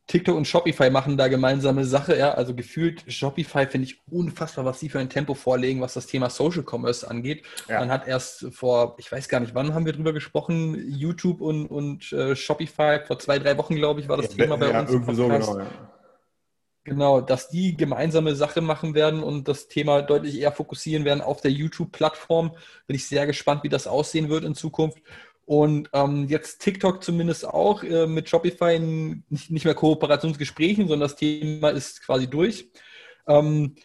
TikTok 0.07 0.37
und 0.37 0.47
Shopify 0.47 0.89
machen 0.89 1.17
da 1.17 1.27
gemeinsame 1.27 1.83
Sache, 1.83 2.17
ja. 2.17 2.31
Also 2.31 2.55
gefühlt 2.55 3.03
Shopify 3.11 3.67
finde 3.67 3.87
ich 3.87 4.01
unfassbar, 4.09 4.63
was 4.63 4.79
sie 4.79 4.87
für 4.87 4.99
ein 4.99 5.09
Tempo 5.09 5.33
vorlegen, 5.33 5.81
was 5.81 5.93
das 5.93 6.07
Thema 6.07 6.29
Social 6.29 6.63
Commerce 6.63 7.09
angeht. 7.09 7.43
Ja. 7.67 7.81
Man 7.81 7.91
hat 7.91 8.07
erst 8.07 8.47
vor, 8.53 8.95
ich 8.99 9.11
weiß 9.11 9.27
gar 9.27 9.41
nicht, 9.41 9.53
wann 9.53 9.73
haben 9.73 9.85
wir 9.85 9.91
drüber 9.91 10.13
gesprochen, 10.13 10.81
YouTube 10.89 11.41
und, 11.41 11.67
und 11.67 12.11
äh, 12.13 12.37
Shopify, 12.37 13.01
vor 13.05 13.19
zwei, 13.19 13.37
drei 13.37 13.57
Wochen, 13.57 13.75
glaube 13.75 13.99
ich, 13.99 14.07
war 14.07 14.15
das 14.15 14.35
ja, 14.35 14.43
Thema 14.43 14.57
bei 14.57 14.71
ja, 14.71 14.79
uns. 14.79 14.91
Irgendwie 14.91 15.15
so 15.15 15.27
genau, 15.27 15.59
ja. 15.59 15.67
Genau, 16.85 17.19
dass 17.19 17.49
die 17.49 17.75
gemeinsame 17.75 18.33
Sache 18.33 18.61
machen 18.61 18.95
werden 18.95 19.21
und 19.21 19.49
das 19.49 19.67
Thema 19.67 20.01
deutlich 20.01 20.39
eher 20.39 20.53
fokussieren 20.53 21.03
werden 21.03 21.19
auf 21.19 21.41
der 21.41 21.51
YouTube-Plattform. 21.51 22.51
Bin 22.87 22.95
ich 22.95 23.05
sehr 23.09 23.27
gespannt, 23.27 23.63
wie 23.63 23.69
das 23.69 23.87
aussehen 23.87 24.29
wird 24.29 24.45
in 24.45 24.55
Zukunft. 24.55 24.99
Und 25.47 25.89
ähm, 25.93 26.27
jetzt 26.27 26.59
TikTok 26.59 27.01
zumindest 27.01 27.47
auch 27.47 27.81
äh, 27.81 28.05
mit 28.05 28.27
Shopify 28.27 28.79
nicht, 28.79 29.49
nicht 29.49 29.63
mehr 29.63 29.75
Kooperationsgesprächen, 29.75 30.89
sondern 30.89 31.07
das 31.07 31.15
Thema 31.15 31.69
ist 31.69 32.05
quasi 32.05 32.29
durch. 32.29 32.69
Ähm, 33.27 33.75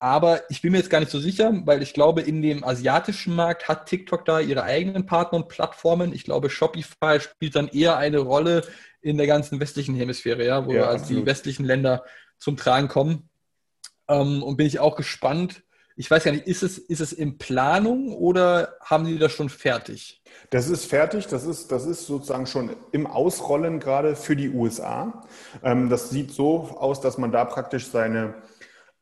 aber 0.00 0.40
ich 0.50 0.62
bin 0.62 0.72
mir 0.72 0.78
jetzt 0.78 0.90
gar 0.90 0.98
nicht 0.98 1.12
so 1.12 1.20
sicher, 1.20 1.52
weil 1.64 1.80
ich 1.80 1.94
glaube, 1.94 2.22
in 2.22 2.42
dem 2.42 2.64
asiatischen 2.64 3.36
Markt 3.36 3.68
hat 3.68 3.86
TikTok 3.86 4.24
da 4.24 4.40
ihre 4.40 4.64
eigenen 4.64 5.06
Partner 5.06 5.38
und 5.38 5.48
Plattformen. 5.48 6.12
Ich 6.12 6.24
glaube, 6.24 6.50
Shopify 6.50 7.20
spielt 7.20 7.54
dann 7.54 7.68
eher 7.68 7.98
eine 7.98 8.18
Rolle 8.18 8.66
in 9.00 9.16
der 9.16 9.28
ganzen 9.28 9.60
westlichen 9.60 9.94
Hemisphäre, 9.94 10.44
ja, 10.44 10.66
wo 10.66 10.72
ja, 10.72 10.88
also 10.88 11.14
die 11.14 11.24
westlichen 11.24 11.64
Länder 11.64 12.02
zum 12.36 12.56
Tragen 12.56 12.88
kommen. 12.88 13.28
Ähm, 14.08 14.42
und 14.42 14.56
bin 14.56 14.66
ich 14.66 14.80
auch 14.80 14.96
gespannt. 14.96 15.62
Ich 16.02 16.10
weiß 16.10 16.24
gar 16.24 16.32
nicht, 16.32 16.48
ist 16.48 16.64
es, 16.64 16.78
ist 16.78 16.98
es 16.98 17.12
in 17.12 17.38
Planung 17.38 18.12
oder 18.12 18.74
haben 18.80 19.04
Sie 19.04 19.20
das 19.20 19.30
schon 19.30 19.48
fertig? 19.48 20.20
Das 20.50 20.68
ist 20.68 20.86
fertig, 20.86 21.28
das 21.28 21.46
ist, 21.46 21.70
das 21.70 21.86
ist 21.86 22.08
sozusagen 22.08 22.46
schon 22.46 22.70
im 22.90 23.06
Ausrollen 23.06 23.78
gerade 23.78 24.16
für 24.16 24.34
die 24.34 24.50
USA. 24.50 25.22
Ähm, 25.62 25.90
das 25.90 26.10
sieht 26.10 26.32
so 26.32 26.76
aus, 26.76 27.00
dass 27.00 27.18
man 27.18 27.30
da 27.30 27.44
praktisch 27.44 27.86
seine, 27.86 28.34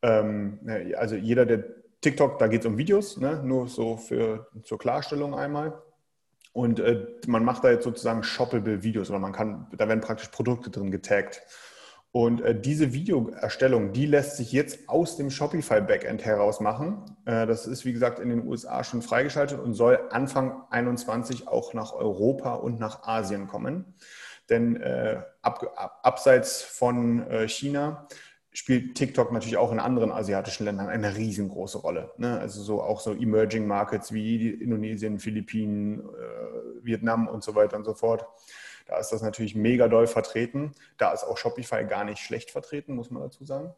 ähm, 0.03 0.59
also 0.95 1.15
jeder, 1.17 1.47
der 1.47 1.65
TikTok, 2.03 2.39
da 2.39 2.49
geht 2.49 2.61
es 2.61 2.67
um 2.67 2.77
Videos, 2.77 3.17
ne? 3.17 3.41
nur 3.43 3.67
so 3.69 3.97
für, 3.97 4.49
zur 4.63 4.79
Klarstellung 4.79 5.35
einmal. 5.35 5.81
Und 6.53 6.81
äh, 6.81 7.07
man 7.27 7.45
macht 7.45 7.65
da 7.65 7.71
jetzt 7.71 7.85
sozusagen 7.85 8.23
shoppable 8.25 8.83
Videos 8.83 9.09
oder 9.09 9.21
man 9.21 9.33
kann, 9.33 9.69
da 9.73 9.89
werden 9.89 10.03
praktisch 10.03 10.29
Produkte 10.29 10.69
drin 10.69 10.91
getaggt. 10.91 11.41
Und 12.13 12.41
äh, 12.41 12.59
diese 12.59 12.93
Videoerstellung, 12.93 13.93
die 13.93 14.07
lässt 14.07 14.37
sich 14.37 14.51
jetzt 14.51 14.89
aus 14.89 15.17
dem 15.17 15.31
Shopify 15.31 15.81
Backend 15.81 16.25
heraus 16.25 16.61
machen. 16.61 17.05
Äh, 17.25 17.47
das 17.47 17.67
ist, 17.67 17.85
wie 17.85 17.93
gesagt, 17.93 18.19
in 18.19 18.31
den 18.31 18.47
USA 18.47 18.83
schon 18.83 19.01
freigeschaltet 19.01 19.61
und 19.61 19.75
soll 19.75 20.01
Anfang 20.11 20.63
21 20.71 21.47
auch 21.47 21.73
nach 21.73 21.93
Europa 21.93 22.55
und 22.55 22.81
nach 22.81 23.05
Asien 23.05 23.47
kommen. 23.47 23.95
Denn 24.49 24.77
äh, 24.77 25.23
ab, 25.43 25.73
ab, 25.77 26.01
abseits 26.03 26.63
von 26.63 27.29
äh, 27.29 27.49
China 27.49 28.09
spielt 28.53 28.97
TikTok 28.97 29.31
natürlich 29.31 29.57
auch 29.57 29.71
in 29.71 29.79
anderen 29.79 30.11
asiatischen 30.11 30.65
Ländern 30.65 30.89
eine 30.89 31.17
riesengroße 31.17 31.79
Rolle. 31.79 32.11
Ne? 32.19 32.41
Also 32.41 32.61
so 32.63 32.83
auch 32.83 32.99
so 32.99 33.13
Emerging 33.13 33.69
Markets 33.69 34.13
wie 34.13 34.51
Indonesien, 34.51 35.21
Philippinen, 35.21 36.01
äh, 36.01 36.85
Vietnam 36.85 37.29
und 37.29 37.45
so 37.45 37.55
weiter 37.55 37.77
und 37.77 37.85
so 37.85 37.95
fort. 37.95 38.27
Da 38.91 38.99
ist 38.99 39.11
das 39.11 39.23
natürlich 39.23 39.55
mega 39.55 39.87
doll 39.87 40.09
vertreten. 40.09 40.73
Da 40.99 41.13
ist 41.13 41.23
auch 41.23 41.37
Shopify 41.37 41.85
gar 41.85 42.03
nicht 42.03 42.19
schlecht 42.19 42.51
vertreten, 42.51 42.97
muss 42.97 43.13
man 43.13 43.23
dazu 43.23 43.45
sagen. 43.45 43.73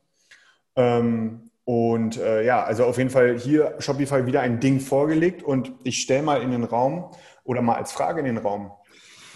Ähm, 0.75 1.51
und 1.67 2.17
äh, 2.17 2.43
ja, 2.47 2.65
also 2.65 2.87
auf 2.87 2.97
jeden 2.97 3.11
Fall 3.11 3.39
hier 3.39 3.75
Shopify 3.79 4.25
wieder 4.25 4.41
ein 4.41 4.59
Ding 4.59 4.81
vorgelegt 4.81 5.43
und 5.43 5.71
ich 5.85 6.01
stelle 6.01 6.23
mal 6.23 6.41
in 6.41 6.51
den 6.51 6.65
Raum 6.65 7.15
oder 7.45 7.61
mal 7.61 7.77
als 7.77 7.93
Frage 7.93 8.21
in 8.21 8.25
den 8.25 8.39
Raum, 8.39 8.73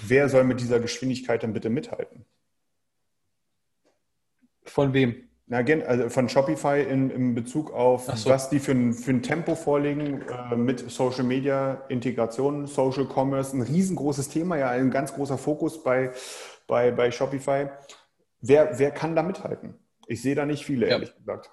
wer 0.01 0.31
soll 0.31 0.45
mit 0.45 0.61
dieser 0.61 0.81
Geschwindigkeit 0.81 1.43
denn 1.43 1.53
bitte 1.53 1.69
mithalten? 1.69 2.25
Von 4.65 4.95
wem? 4.95 5.26
Na, 5.49 5.59
also 5.59 6.09
von 6.09 6.29
Shopify 6.29 6.83
in, 6.83 7.09
in 7.11 7.35
Bezug 7.37 7.73
auf, 7.73 8.07
so. 8.07 8.29
was 8.29 8.51
die 8.51 8.59
für 8.59 8.73
ein, 8.73 8.93
für 8.93 9.13
ein 9.13 9.23
Tempo 9.23 9.55
vorlegen 9.55 10.23
äh, 10.23 10.57
mit 10.57 10.91
Social 10.91 11.23
Media 11.23 11.85
Integration, 11.89 12.67
Social 12.67 13.07
Commerce, 13.07 13.57
ein 13.57 13.63
riesengroßes 13.63 14.29
Thema, 14.29 14.59
ja, 14.59 14.71
ein 14.71 14.91
ganz 14.91 15.15
großer 15.15 15.39
Fokus 15.39 15.85
bei, 15.85 16.11
bei, 16.67 16.91
bei 16.91 17.13
Shopify. 17.13 17.69
Wer, 18.41 18.77
wer 18.79 18.91
kann 18.91 19.15
da 19.15 19.23
mithalten? 19.23 19.75
Ich 20.09 20.21
sehe 20.21 20.35
da 20.35 20.47
nicht 20.47 20.65
viele, 20.65 20.87
ja. 20.87 20.95
ehrlich 20.95 21.15
gesagt. 21.15 21.51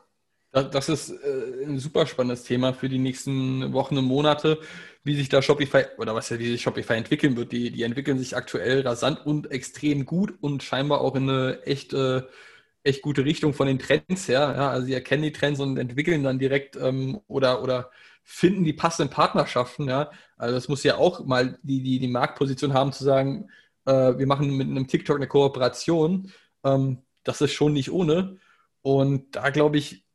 Das 0.52 0.90
ist 0.90 1.12
äh, 1.12 1.66
ein 1.66 1.78
super 1.78 2.08
spannendes 2.08 2.44
Thema 2.44 2.74
für 2.74 2.90
die 2.90 3.00
nächsten 3.00 3.74
Wochen 3.74 3.98
und 3.98 4.06
Monate, 4.06 4.60
wie 5.04 5.16
sich 5.16 5.30
da 5.30 5.44
Shopify 5.44 5.86
oder 6.00 6.16
was 6.16 6.30
ja, 6.30 6.40
wie 6.40 6.52
sich 6.52 6.62
Shopify 6.62 6.94
entwickeln 6.94 7.38
wird. 7.38 7.52
Die, 7.52 7.72
die 7.72 7.84
entwickeln 7.84 8.18
sich 8.18 8.36
aktuell 8.36 8.82
rasant 8.82 9.24
und 9.24 9.52
extrem 9.52 10.06
gut 10.06 10.34
und 10.42 10.64
scheinbar 10.64 11.02
auch 11.02 11.16
in 11.16 11.30
eine 11.30 11.62
echte 11.64 12.28
äh, 12.28 12.53
echt 12.84 13.02
gute 13.02 13.26
Richtung 13.26 13.54
von 13.54 13.68
den 13.68 13.80
Trends 13.80 14.28
her. 14.28 14.54
Ja, 14.56 14.70
also 14.70 14.86
sie 14.86 14.94
erkennen 14.94 15.24
die 15.24 15.32
Trends 15.32 15.60
und 15.60 15.78
entwickeln 15.78 16.24
dann 16.24 16.40
direkt 16.40 16.76
ähm, 16.76 17.22
oder, 17.28 17.64
oder 17.64 17.92
finden 18.24 18.64
die 18.64 18.74
passenden 18.74 19.12
Partnerschaften. 19.12 19.88
Ja. 19.88 20.12
Also 20.38 20.56
das 20.56 20.68
muss 20.68 20.84
ja 20.84 20.98
auch 20.98 21.26
mal 21.26 21.58
die, 21.64 21.82
die, 21.82 22.00
die 22.00 22.08
Marktposition 22.08 22.74
haben 22.74 22.92
zu 22.92 23.04
sagen, 23.04 23.50
äh, 23.86 24.18
wir 24.18 24.28
machen 24.28 24.56
mit 24.56 24.68
einem 24.68 24.88
TikTok 24.88 25.18
eine 25.18 25.28
Kooperation. 25.28 26.32
Ähm, 26.64 27.04
das 27.24 27.42
ist 27.42 27.54
schon 27.54 27.74
nicht 27.74 27.92
ohne. 27.92 28.38
Und 28.82 29.36
da 29.36 29.50
glaube 29.50 29.78
ich, 29.78 30.06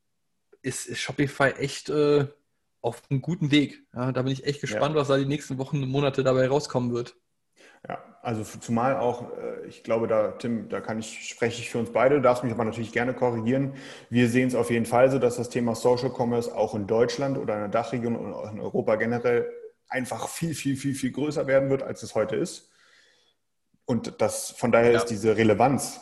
ist, 0.63 0.87
ist, 0.87 1.01
Shopify 1.01 1.53
echt 1.53 1.89
äh, 1.89 2.27
auf 2.81 3.03
einem 3.11 3.23
guten 3.23 3.51
Weg. 3.51 3.87
Ja, 3.95 4.13
da 4.13 4.23
bin 4.23 4.33
ich 4.33 4.45
echt 4.45 4.61
gespannt, 4.61 4.95
ja. 4.95 5.01
was 5.01 5.09
da 5.09 5.17
die 5.17 5.27
nächsten 5.27 5.59
Wochen 5.59 5.83
und 5.83 5.89
Monate 5.89 6.23
dabei 6.23 6.49
rauskommen 6.49 6.93
wird. 6.93 7.17
Ja, 7.87 8.03
also 8.23 8.43
zumal 8.43 8.97
auch, 8.97 9.31
äh, 9.39 9.67
ich 9.67 9.85
glaube, 9.85 10.09
da, 10.09 10.33
Tim, 10.33 10.69
da 10.69 10.81
kann 10.81 10.99
ich, 10.99 11.29
spreche 11.29 11.61
ich 11.61 11.71
für 11.71 11.79
uns 11.79 11.93
beide, 11.93 12.21
darfst 12.21 12.43
mich 12.45 12.53
aber 12.53 12.65
natürlich 12.65 12.93
gerne 12.93 13.15
korrigieren. 13.15 13.75
Wir 14.11 14.29
sehen 14.29 14.49
es 14.49 14.55
auf 14.55 14.71
jeden 14.71 14.87
Fall 14.87 15.11
so, 15.11 15.19
dass 15.19 15.37
das 15.37 15.51
Thema 15.51 15.75
Social 15.75 16.11
Commerce 16.11 16.55
auch 16.55 16.75
in 16.75 16.87
Deutschland 16.87 17.39
oder 17.39 17.55
in 17.55 17.61
der 17.61 17.69
Dachregion 17.69 18.17
und 18.17 18.33
auch 18.33 18.51
in 18.53 18.61
Europa 18.61 18.97
generell 18.97 19.51
einfach 19.89 20.29
viel, 20.29 20.55
viel, 20.55 20.77
viel, 20.77 20.95
viel 20.95 21.13
größer 21.13 21.47
werden 21.47 21.71
wird, 21.71 21.83
als 21.83 22.03
es 22.03 22.15
heute 22.15 22.37
ist. 22.37 22.71
Und 23.85 24.21
das, 24.21 24.51
von 24.51 24.73
daher 24.73 24.93
ja. 24.93 24.99
ist 24.99 25.07
diese 25.07 25.37
Relevanz 25.37 26.01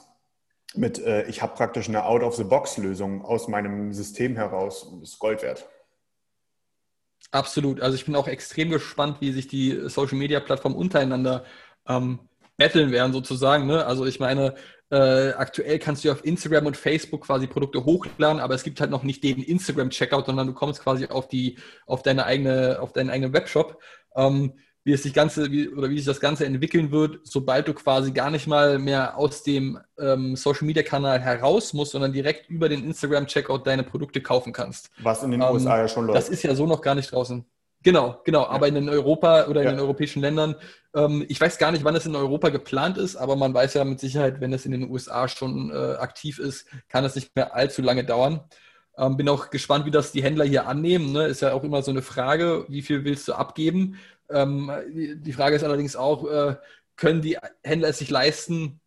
mit, 0.75 0.99
äh, 0.99 1.25
ich 1.27 1.43
habe 1.43 1.55
praktisch 1.55 1.89
eine 1.89 2.05
Out-of-the-Box-Lösung 2.05 3.25
aus 3.25 3.49
meinem 3.49 3.93
System 3.93 4.35
heraus, 4.37 4.93
ist 5.03 5.19
Gold 5.19 5.43
wert. 5.43 5.69
Absolut. 7.31 7.81
Also 7.81 7.97
ich 7.97 8.05
bin 8.05 8.17
auch 8.17 8.29
extrem 8.29 8.71
gespannt, 8.71 9.21
wie 9.21 9.33
sich 9.33 9.49
die 9.49 9.89
Social-Media-Plattformen 9.89 10.77
untereinander 10.77 11.45
ähm, 11.89 12.21
battlen 12.57 12.91
werden 12.93 13.13
sozusagen. 13.13 13.67
Ne? 13.67 13.85
Also 13.85 14.07
ich 14.07 14.21
meine, 14.21 14.55
äh, 14.91 15.31
aktuell 15.31 15.79
kannst 15.79 16.05
du 16.05 16.13
auf 16.13 16.25
Instagram 16.25 16.67
und 16.67 16.77
Facebook 16.77 17.27
quasi 17.27 17.47
Produkte 17.47 17.85
hochladen, 17.85 18.41
aber 18.41 18.55
es 18.55 18.63
gibt 18.63 18.81
halt 18.81 18.91
noch 18.91 19.03
nicht 19.03 19.25
den 19.25 19.43
Instagram-Checkout, 19.43 20.27
sondern 20.27 20.47
du 20.47 20.53
kommst 20.53 20.81
quasi 20.81 21.07
auf 21.07 21.29
die, 21.29 21.59
auf 21.87 22.03
deine 22.03 22.25
eigene, 22.25 22.79
auf 22.81 22.93
deinen 22.93 23.11
eigenen 23.11 23.33
Webshop. 23.33 23.83
Ähm, 24.15 24.55
wie 24.87 24.93
es 24.93 25.03
sich 25.03 25.13
Ganze, 25.13 25.51
wie, 25.51 25.69
oder 25.69 25.91
wie 25.91 25.97
sich 25.97 26.07
das 26.07 26.21
Ganze 26.21 26.47
entwickeln 26.47 26.93
wird, 26.93 27.19
sobald 27.25 27.67
du 27.67 27.75
quasi 27.75 28.13
gar 28.13 28.31
nicht 28.31 28.47
mal 28.47 28.79
mehr 28.79 29.19
aus 29.19 29.43
dem 29.43 29.81
ähm, 29.99 30.37
Social 30.37 30.65
Media 30.65 30.85
Kanal 30.85 31.19
heraus 31.19 31.73
musst, 31.73 31.91
sondern 31.91 32.13
direkt 32.13 32.49
über 32.49 32.69
den 32.69 32.85
Instagram 32.85 33.27
Checkout 33.27 33.67
deine 33.67 33.83
Produkte 33.83 34.21
kaufen 34.21 34.53
kannst. 34.53 34.91
Was 35.03 35.25
in 35.25 35.33
den 35.33 35.41
ähm, 35.41 35.49
USA 35.51 35.79
ja 35.79 35.89
schon 35.89 36.07
läuft. 36.07 36.17
Das 36.17 36.29
ist 36.29 36.45
ja 36.45 36.55
so 36.55 36.67
noch 36.67 36.83
gar 36.83 36.95
nicht 36.95 37.11
draußen. 37.11 37.45
Genau, 37.83 38.21
genau. 38.25 38.43
Ja. 38.43 38.49
Aber 38.49 38.69
in 38.69 38.75
den 38.75 38.89
Europa 38.89 39.47
oder 39.47 39.61
in 39.61 39.67
ja. 39.67 39.73
den 39.73 39.81
europäischen 39.81 40.21
Ländern, 40.21 40.57
ähm, 40.95 41.25
ich 41.29 41.41
weiß 41.41 41.59
gar 41.59 41.71
nicht, 41.73 41.85
wann 41.85 41.95
es 41.95 42.07
in 42.07 42.17
Europa 42.17 42.49
geplant 42.49 42.99
ist, 42.99 43.17
aber 43.17 43.37
man 43.37 43.55
weiß 43.55 43.75
ja 43.75 43.85
mit 43.85 44.01
Sicherheit, 44.01 44.41
wenn 44.41 44.53
es 44.53 44.67
in 44.67 44.73
den 44.73 44.91
USA 44.91 45.29
schon 45.29 45.71
äh, 45.71 45.95
aktiv 45.97 46.39
ist, 46.39 46.67
kann 46.89 47.05
es 47.05 47.15
nicht 47.15 47.37
mehr 47.37 47.55
allzu 47.55 47.83
lange 47.83 48.05
dauern. 48.05 48.41
Ähm, 48.99 49.17
bin 49.17 49.29
auch 49.29 49.51
gespannt, 49.51 49.85
wie 49.85 49.91
das 49.91 50.13
die 50.13 50.23
Händler 50.23 50.45
hier 50.45 50.67
annehmen. 50.67 51.13
Ne? 51.13 51.27
Ist 51.27 51.43
ja 51.43 51.53
auch 51.53 51.65
immer 51.65 51.83
so 51.83 51.91
eine 51.91 52.03
Frage, 52.03 52.65
wie 52.69 52.83
viel 52.83 53.05
willst 53.05 53.29
du 53.29 53.35
abgeben? 53.35 53.99
Ähm, 54.31 54.71
die, 54.95 55.33
Frage 55.33 55.57
ist 55.57 55.65
allerdings 55.65 55.97
auch, 55.97 56.27
äh, 56.29 56.57
können 56.97 57.21
die 57.21 57.37
Händler 57.63 57.89
es 57.89 57.99
sich 57.99 58.11
leisten, 58.11 58.81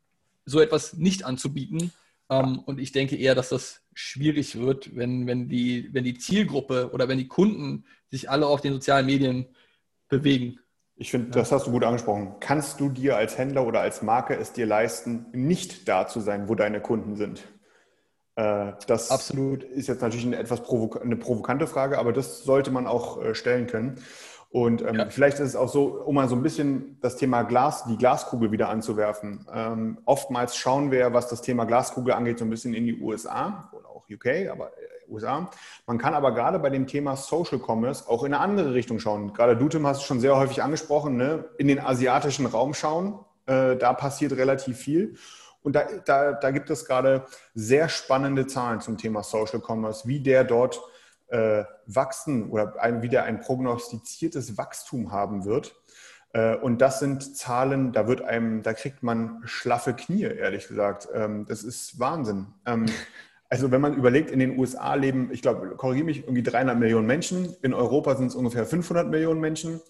so 0.46 0.60
etwas 0.60 0.94
nicht 0.94 1.26
anzubieten? 1.26 1.92
Ähm, 2.30 2.60
und 2.60 2.80
ich 2.80 2.92
denke 2.92 3.16
eher, 3.16 3.36
dass 3.36 3.50
das 3.50 3.82
schwierig 4.00 4.58
wird, 4.58 4.96
wenn, 4.96 5.28
wenn, 5.28 5.50
die, 5.50 5.90
wenn 5.92 6.06
die 6.06 6.18
Zielgruppe 6.18 6.92
oder 6.94 7.10
wenn 7.10 7.18
die 7.18 7.28
Kunden 7.28 7.84
sich 8.10 8.30
alle 8.30 8.48
auf 8.48 8.62
den 8.62 8.72
sozialen 8.74 9.06
Medien 9.06 9.48
bewegen. 10.08 10.60
Ich 10.96 11.12
finde, 11.12 11.32
das 11.32 11.52
hast 11.52 11.68
du 11.68 11.72
gut 11.72 11.84
angesprochen. 11.84 12.36
Kannst 12.40 12.80
du 12.80 12.90
dir 12.90 13.18
als 13.18 13.38
Händler 13.38 13.68
oder 13.68 13.82
als 13.82 14.02
Marke 14.02 14.36
es 14.36 14.54
dir 14.54 14.66
leisten, 14.66 15.26
nicht 15.34 15.88
da 15.90 16.08
zu 16.08 16.22
sein, 16.22 16.48
wo 16.48 16.56
deine 16.56 16.82
Kunden 16.82 17.18
sind? 17.18 17.44
Äh, 18.36 18.72
das 18.88 19.12
Absolut. 19.12 19.64
ist 19.64 19.88
jetzt 19.88 20.02
natürlich 20.02 20.26
eine 20.26 20.38
etwas 20.38 20.64
provok 20.64 21.02
eine 21.02 21.18
provokante 21.18 21.68
Frage, 21.68 22.00
aber 22.00 22.14
das 22.14 22.44
sollte 22.44 22.72
man 22.72 22.88
auch 22.88 23.22
äh, 23.22 23.36
stellen 23.36 23.68
können. 23.68 24.02
Und 24.50 24.82
ähm, 24.82 24.96
ja. 24.96 25.10
vielleicht 25.10 25.40
ist 25.40 25.50
es 25.50 25.56
auch 25.56 25.70
so, 25.70 26.02
um 26.06 26.16
mal 26.16 26.28
so 26.28 26.36
ein 26.36 26.42
bisschen 26.42 26.98
das 27.02 27.18
Thema 27.18 27.44
Glas, 27.44 27.84
die 27.86 27.98
Glaskugel 27.98 28.52
wieder 28.52 28.70
anzuwerfen. 28.70 29.46
Ähm, 29.54 30.00
oftmals 30.06 30.56
schauen 30.56 30.90
wir, 30.90 31.14
was 31.14 31.28
das 31.28 31.42
Thema 31.42 31.66
Glaskugel 31.66 32.14
angeht, 32.14 32.40
so 32.40 32.46
ein 32.46 32.50
bisschen 32.50 32.74
in 32.74 32.86
die 32.86 33.00
USA 33.00 33.70
UK, 34.12 34.50
aber 34.52 34.72
USA. 35.10 35.50
Man 35.86 35.98
kann 35.98 36.14
aber 36.14 36.34
gerade 36.34 36.60
bei 36.60 36.70
dem 36.70 36.88
Thema 36.88 37.16
Social 37.16 37.60
Commerce 37.60 38.08
auch 38.08 38.24
in 38.24 38.34
eine 38.34 38.42
andere 38.42 38.74
Richtung 38.74 39.00
schauen. 39.00 39.34
Gerade 39.34 39.58
du, 39.58 39.70
Tim, 39.70 39.86
hast 39.88 40.00
es 40.00 40.04
schon 40.04 40.20
sehr 40.20 40.36
häufig 40.36 40.62
angesprochen, 40.62 41.18
ne? 41.18 41.46
in 41.58 41.68
den 41.68 41.80
asiatischen 41.80 42.46
Raum 42.46 42.74
schauen. 42.74 43.20
Äh, 43.46 43.76
da 43.78 43.94
passiert 43.94 44.34
relativ 44.34 44.78
viel. 44.78 45.16
Und 45.62 45.76
da, 45.76 45.86
da, 46.06 46.34
da 46.34 46.52
gibt 46.52 46.70
es 46.70 46.86
gerade 46.86 47.26
sehr 47.54 47.90
spannende 47.90 48.48
Zahlen 48.48 48.82
zum 48.82 48.98
Thema 48.98 49.24
Social 49.24 49.62
Commerce, 49.66 50.08
wie 50.08 50.22
der 50.22 50.44
dort 50.44 50.82
äh, 51.28 51.64
wachsen 51.86 52.50
oder 52.50 52.76
ein, 52.80 53.02
wie 53.02 53.10
der 53.10 53.24
ein 53.24 53.40
prognostiziertes 53.40 54.58
Wachstum 54.58 55.12
haben 55.12 55.46
wird. 55.46 55.76
Äh, 56.34 56.56
und 56.56 56.80
das 56.80 57.00
sind 57.00 57.36
Zahlen, 57.36 57.92
da 57.92 58.08
wird 58.08 58.22
einem, 58.22 58.64
da 58.64 58.74
kriegt 58.74 59.04
man 59.04 59.42
schlaffe 59.46 59.94
Knie, 59.94 60.24
ehrlich 60.24 60.68
gesagt. 60.68 61.08
Ähm, 61.14 61.46
das 61.48 61.64
ist 61.64 62.00
Wahnsinn. 62.00 62.48
Ähm, 62.66 62.86
also 63.50 63.72
wenn 63.72 63.82
man 63.82 63.96
überlegt, 63.96 64.30
in 64.30 64.40
den 64.40 64.58
USA 64.60 64.94
leben, 64.94 65.30
ich 65.32 65.42
glaube, 65.42 65.76
korrigiere 65.76 66.06
mich, 66.06 66.24
irgendwie 66.24 66.44
300 66.44 66.78
Millionen 66.78 67.08
Menschen. 67.08 67.56
In 67.64 67.74
Europa 67.74 68.16
sind 68.16 68.28
es 68.28 68.36
ungefähr 68.36 68.66
500 68.66 69.08
Millionen 69.10 69.40
Menschen. 69.40 69.82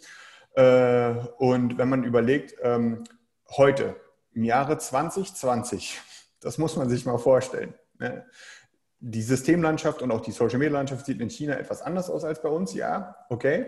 Äh, 0.56 1.13
und 1.38 1.78
wenn 1.78 1.89
man 1.89 2.06
überlegt, 2.06 2.56
ähm, 2.63 3.04
heute, 3.50 3.96
im 4.34 4.44
Jahre 4.46 4.78
2020, 4.78 6.00
das 6.39 6.58
muss 6.58 6.78
man 6.78 6.88
sich 6.88 7.06
mal 7.06 7.18
vorstellen. 7.18 7.74
Ne? 7.98 8.25
Die 9.00 9.22
Systemlandschaft 9.22 10.01
und 10.01 10.12
auch 10.12 10.22
die 10.22 10.32
Social-Media-Landschaft 10.32 11.06
sieht 11.06 11.20
in 11.20 11.30
China 11.30 11.56
etwas 11.56 11.82
anders 11.82 12.10
aus 12.10 12.24
als 12.24 12.42
bei 12.42 12.50
uns, 12.50 12.74
ja, 12.74 13.16
okay. 13.30 13.66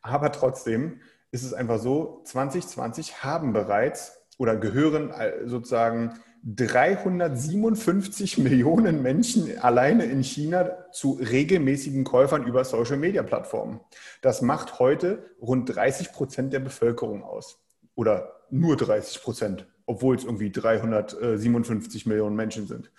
Aber 0.00 0.32
trotzdem 0.32 1.00
ist 1.30 1.42
es 1.42 1.52
einfach 1.52 1.78
so, 1.78 2.22
2020 2.24 3.22
haben 3.22 3.52
bereits 3.52 4.26
oder 4.38 4.56
gehören 4.56 5.10
äh, 5.10 5.46
sozusagen 5.46 6.20
357 6.44 8.38
Millionen 8.38 9.02
Menschen 9.02 9.58
alleine 9.58 10.04
in 10.04 10.22
China 10.22 10.70
zu 10.92 11.12
regelmäßigen 11.12 12.04
Käufern 12.04 12.44
über 12.46 12.64
Social-Media-Plattformen. 12.64 13.80
Das 14.22 14.40
macht 14.42 14.78
heute 14.78 15.30
rund 15.40 15.74
30 15.74 16.12
Prozent 16.12 16.52
der 16.52 16.60
Bevölkerung 16.60 17.22
aus. 17.22 17.58
Oder 17.94 18.32
nur 18.50 18.76
30 18.76 19.22
Prozent, 19.22 19.66
obwohl 19.86 20.16
es 20.16 20.24
irgendwie 20.24 20.50
357 20.50 22.06
Millionen 22.06 22.36
Menschen 22.36 22.66
sind. 22.66 22.92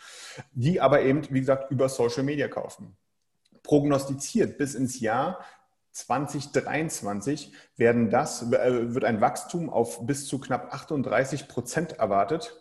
Die 0.52 0.82
aber 0.82 1.02
eben, 1.02 1.22
wie 1.30 1.40
gesagt, 1.40 1.72
über 1.72 1.88
Social-Media 1.90 2.48
kaufen. 2.50 2.98
Prognostiziert 3.64 4.58
bis 4.58 4.76
ins 4.76 5.00
Jahr 5.00 5.40
2023 5.92 7.54
werden 7.76 8.10
das, 8.10 8.44
äh, 8.52 8.94
wird 8.94 9.06
ein 9.06 9.22
Wachstum 9.22 9.70
auf 9.70 10.06
bis 10.06 10.28
zu 10.28 10.40
knapp 10.40 10.74
38 10.74 11.48
Prozent 11.48 11.94
erwartet 11.94 12.56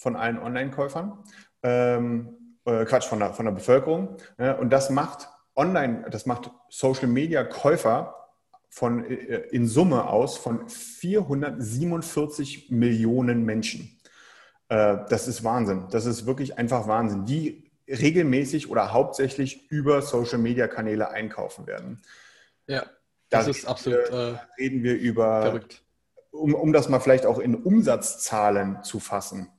von 0.00 0.16
allen 0.16 0.38
Online-Käufern. 0.38 1.22
Ähm, 1.62 2.56
äh, 2.64 2.86
Quatsch, 2.86 3.04
von 3.04 3.20
der, 3.20 3.34
von 3.34 3.44
der 3.44 3.52
Bevölkerung. 3.52 4.16
Ja, 4.38 4.54
und 4.54 4.70
das 4.70 4.88
macht 4.88 5.28
Online, 5.54 6.06
das 6.10 6.24
macht 6.24 6.50
Social-Media-Käufer 6.70 8.14
von, 8.70 9.04
äh, 9.04 9.42
in 9.50 9.66
Summe 9.66 10.08
aus 10.08 10.38
von 10.38 10.66
447 10.70 12.70
Millionen 12.70 13.44
Menschen. 13.44 14.00
Äh, 14.68 14.96
das 15.10 15.28
ist 15.28 15.44
Wahnsinn. 15.44 15.88
Das 15.90 16.06
ist 16.06 16.24
wirklich 16.24 16.56
einfach 16.56 16.88
Wahnsinn, 16.88 17.26
die 17.26 17.70
regelmäßig 17.86 18.70
oder 18.70 18.94
hauptsächlich 18.94 19.70
über 19.70 20.00
Social-Media-Kanäle 20.00 21.10
einkaufen 21.10 21.66
werden. 21.66 22.00
Ja, 22.66 22.86
das 23.28 23.44
da 23.44 23.50
ist 23.50 23.66
absolut. 23.66 24.08
Äh, 24.08 24.38
reden 24.56 24.82
wir 24.82 24.94
über, 24.94 25.42
verrückt. 25.42 25.82
Um, 26.30 26.54
um 26.54 26.72
das 26.72 26.88
mal 26.88 27.00
vielleicht 27.00 27.26
auch 27.26 27.38
in 27.38 27.54
Umsatzzahlen 27.54 28.82
zu 28.82 28.98
fassen. 28.98 29.50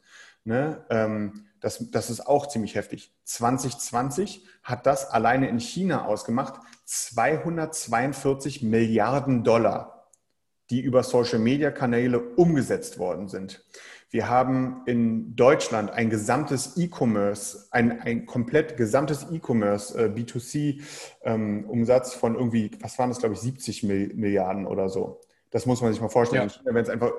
Ne? 0.44 0.84
Ähm, 0.90 1.46
das, 1.60 1.92
das 1.92 2.10
ist 2.10 2.28
auch 2.28 2.48
ziemlich 2.48 2.76
heftig. 2.76 3.14
2020 3.26 4.46
hat 4.64 4.86
das 4.86 5.10
alleine 5.10 5.48
in 5.48 5.60
China 5.60 6.06
ausgemacht 6.06 6.60
242 6.86 8.64
Milliarden 8.64 9.44
Dollar, 9.44 10.10
die 10.70 10.82
über 10.82 11.04
Social-Media-Kanäle 11.04 12.20
umgesetzt 12.20 12.98
worden 12.98 13.28
sind. 13.28 13.64
Wir 14.10 14.28
haben 14.28 14.82
in 14.88 15.38
Deutschland 15.38 15.92
ein 15.92 16.10
gesamtes 16.10 16.78
E-Commerce, 16.78 17.68
ein, 17.72 18.02
ein 18.02 18.26
komplett 18.26 18.76
gesamtes 18.76 19.28
E-Commerce 19.32 19.98
äh, 19.98 20.10
B2C-Umsatz 20.10 22.14
ähm, 22.14 22.20
von 22.20 22.36
irgendwie, 22.36 22.72
was 22.82 23.00
waren 23.00 23.10
das, 23.10 23.20
glaube 23.20 23.36
ich, 23.36 23.40
70 23.40 23.84
Milliarden 23.84 24.68
oder 24.68 24.90
so. 24.90 25.22
Das 25.52 25.66
muss 25.66 25.82
man 25.82 25.92
sich 25.92 26.02
mal 26.02 26.10
vorstellen. 26.10 26.50
Ja. 26.50 26.74
Wenn 26.74 26.84
es 26.84 26.90
einfach 26.90 27.12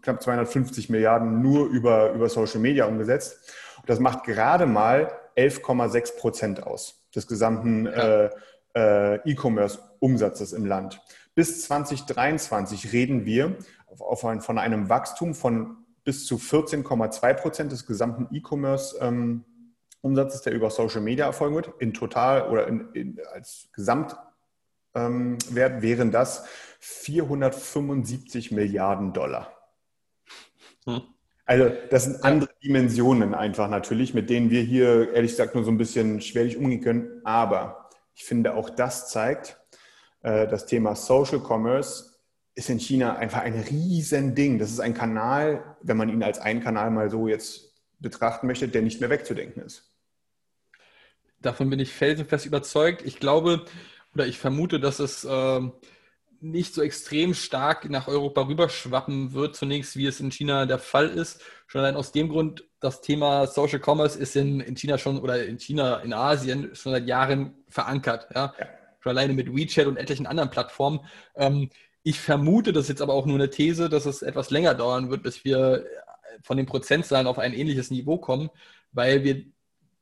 knapp 0.00 0.22
250 0.22 0.88
Milliarden 0.90 1.42
nur 1.42 1.66
über, 1.66 2.12
über 2.12 2.28
Social 2.28 2.60
Media 2.60 2.86
umgesetzt. 2.86 3.38
das 3.86 3.98
macht 3.98 4.24
gerade 4.24 4.66
mal 4.66 5.12
11,6 5.36 6.16
Prozent 6.16 6.62
aus 6.62 7.00
des 7.14 7.26
gesamten 7.26 7.86
ja. 7.86 8.24
äh, 8.24 8.30
äh, 8.74 9.30
E-Commerce-Umsatzes 9.30 10.52
im 10.52 10.64
Land. 10.64 11.00
Bis 11.34 11.62
2023 11.62 12.92
reden 12.92 13.24
wir 13.24 13.56
auf, 13.86 14.00
auf 14.00 14.44
von 14.44 14.58
einem 14.58 14.88
Wachstum 14.88 15.34
von 15.34 15.78
bis 16.04 16.26
zu 16.26 16.36
14,2 16.36 17.34
Prozent 17.34 17.72
des 17.72 17.86
gesamten 17.86 18.28
E-Commerce 18.34 18.96
ähm, 19.00 19.44
Umsatzes, 20.02 20.42
der 20.42 20.54
über 20.54 20.70
Social 20.70 21.02
Media 21.02 21.26
erfolgen 21.26 21.54
wird, 21.54 21.72
in 21.78 21.92
total 21.92 22.48
oder 22.48 22.66
in, 22.66 22.88
in, 22.94 23.20
als 23.32 23.68
Gesamtwert 23.72 24.18
ähm, 24.94 25.38
wären 25.50 26.10
das 26.10 26.46
475 26.80 28.50
Milliarden 28.50 29.12
Dollar. 29.12 29.56
Hm. 30.86 31.02
Also 31.44 31.70
das 31.90 32.04
sind 32.04 32.24
andere 32.24 32.50
Dimensionen 32.62 33.34
einfach 33.34 33.68
natürlich, 33.68 34.14
mit 34.14 34.30
denen 34.30 34.50
wir 34.50 34.62
hier 34.62 35.12
ehrlich 35.12 35.32
gesagt 35.32 35.54
nur 35.54 35.64
so 35.64 35.70
ein 35.70 35.78
bisschen 35.78 36.20
schwerlich 36.20 36.56
umgehen 36.56 36.80
können. 36.80 37.20
Aber 37.24 37.90
ich 38.14 38.24
finde, 38.24 38.54
auch 38.54 38.70
das 38.70 39.10
zeigt, 39.10 39.60
äh, 40.22 40.46
das 40.46 40.66
Thema 40.66 40.94
Social 40.94 41.40
Commerce 41.40 42.18
ist 42.54 42.70
in 42.70 42.78
China 42.78 43.16
einfach 43.16 43.40
ein 43.42 43.54
Riesending. 43.54 44.58
Das 44.58 44.70
ist 44.70 44.80
ein 44.80 44.94
Kanal, 44.94 45.76
wenn 45.82 45.96
man 45.96 46.08
ihn 46.08 46.22
als 46.22 46.38
einen 46.38 46.62
Kanal 46.62 46.90
mal 46.90 47.10
so 47.10 47.28
jetzt 47.28 47.74
betrachten 47.98 48.46
möchte, 48.46 48.68
der 48.68 48.82
nicht 48.82 49.00
mehr 49.00 49.10
wegzudenken 49.10 49.62
ist. 49.62 49.90
Davon 51.40 51.68
bin 51.68 51.80
ich 51.80 51.92
felsenfest 51.92 52.46
überzeugt. 52.46 53.02
Ich 53.04 53.18
glaube 53.18 53.64
oder 54.14 54.26
ich 54.26 54.38
vermute, 54.38 54.80
dass 54.80 54.98
es 54.98 55.24
äh, 55.24 55.60
nicht 56.40 56.74
so 56.74 56.82
extrem 56.82 57.34
stark 57.34 57.88
nach 57.90 58.08
Europa 58.08 58.42
rüberschwappen 58.42 59.32
wird, 59.32 59.56
zunächst 59.56 59.96
wie 59.96 60.06
es 60.06 60.20
in 60.20 60.30
China 60.30 60.66
der 60.66 60.78
Fall 60.78 61.08
ist. 61.08 61.40
Schon 61.66 61.82
allein 61.82 61.96
aus 61.96 62.12
dem 62.12 62.28
Grund, 62.28 62.64
das 62.80 63.00
Thema 63.00 63.46
Social 63.46 63.80
Commerce 63.84 64.18
ist 64.18 64.36
in, 64.36 64.60
in 64.60 64.76
China 64.76 64.96
schon 64.98 65.18
oder 65.18 65.44
in 65.44 65.58
China, 65.58 65.98
in 65.98 66.12
Asien 66.12 66.74
schon 66.74 66.92
seit 66.92 67.06
Jahren 67.06 67.54
verankert. 67.68 68.28
Ja? 68.34 68.54
ja. 68.58 68.66
Schon 69.00 69.10
alleine 69.10 69.34
mit 69.34 69.54
WeChat 69.54 69.86
und 69.86 69.96
etlichen 69.96 70.26
anderen 70.26 70.50
Plattformen. 70.50 71.00
Ähm, 71.36 71.70
ich 72.02 72.18
vermute, 72.18 72.72
das 72.72 72.84
ist 72.84 72.88
jetzt 72.90 73.02
aber 73.02 73.12
auch 73.12 73.26
nur 73.26 73.36
eine 73.36 73.50
These, 73.50 73.88
dass 73.88 74.06
es 74.06 74.22
etwas 74.22 74.50
länger 74.50 74.74
dauern 74.74 75.10
wird, 75.10 75.22
bis 75.22 75.44
wir 75.44 75.84
von 76.42 76.56
den 76.56 76.66
Prozentzahlen 76.66 77.26
auf 77.26 77.38
ein 77.38 77.52
ähnliches 77.52 77.90
Niveau 77.90 78.18
kommen, 78.18 78.50
weil 78.92 79.24
wir 79.24 79.44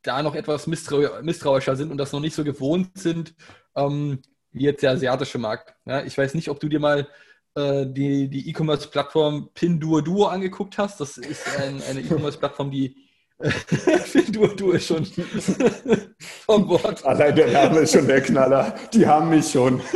da 0.01 0.23
noch 0.23 0.35
etwas 0.35 0.67
misstrau 0.67 1.21
misstrauischer 1.21 1.75
sind 1.75 1.91
und 1.91 1.97
das 1.97 2.13
noch 2.13 2.21
nicht 2.21 2.35
so 2.35 2.45
gewohnt 2.45 2.97
sind, 2.97 3.35
ähm, 3.75 4.21
wie 4.51 4.63
jetzt 4.63 4.83
der 4.83 4.91
asiatische 4.91 5.37
Markt. 5.37 5.73
Ja, 5.85 6.03
ich 6.03 6.17
weiß 6.17 6.33
nicht, 6.33 6.49
ob 6.49 6.59
du 6.59 6.67
dir 6.69 6.79
mal 6.79 7.07
äh, 7.55 7.85
die, 7.87 8.29
die 8.29 8.49
E-Commerce-Plattform 8.49 9.49
Pinduoduo 9.53 10.25
angeguckt 10.25 10.77
hast. 10.77 10.99
Das 10.99 11.17
ist 11.17 11.47
ein, 11.59 11.81
eine 11.89 12.01
E-Commerce-Plattform, 12.01 12.71
die 12.71 12.95
Pinduoduo 14.11 14.71
ist 14.71 14.87
schon 14.87 15.05
vom 16.45 16.67
Wort. 16.67 17.05
Allein 17.05 17.35
der 17.35 17.51
Name 17.51 17.79
ist 17.79 17.93
schon 17.93 18.07
der 18.07 18.21
Knaller. 18.21 18.75
Die 18.93 19.07
haben 19.07 19.29
mich 19.29 19.49
schon. 19.51 19.81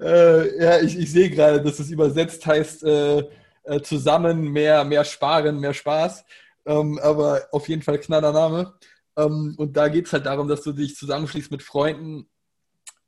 äh, 0.00 0.62
ja, 0.62 0.80
ich, 0.80 0.98
ich 0.98 1.10
sehe 1.10 1.30
gerade, 1.30 1.62
dass 1.62 1.78
es 1.78 1.90
übersetzt 1.90 2.44
heißt, 2.46 2.84
äh, 2.84 3.24
äh, 3.64 3.80
zusammen 3.82 4.48
mehr, 4.48 4.84
mehr 4.84 5.04
sparen, 5.04 5.60
mehr 5.60 5.74
Spaß. 5.74 6.24
Ähm, 6.66 6.98
aber 7.02 7.48
auf 7.52 7.68
jeden 7.68 7.82
Fall 7.82 7.98
knaller 7.98 8.32
Name. 8.32 8.74
Ähm, 9.16 9.54
und 9.56 9.76
da 9.76 9.88
geht 9.88 10.06
es 10.06 10.12
halt 10.12 10.26
darum, 10.26 10.48
dass 10.48 10.62
du 10.62 10.72
dich 10.72 10.96
zusammenschließt 10.96 11.50
mit 11.50 11.62
Freunden 11.62 12.28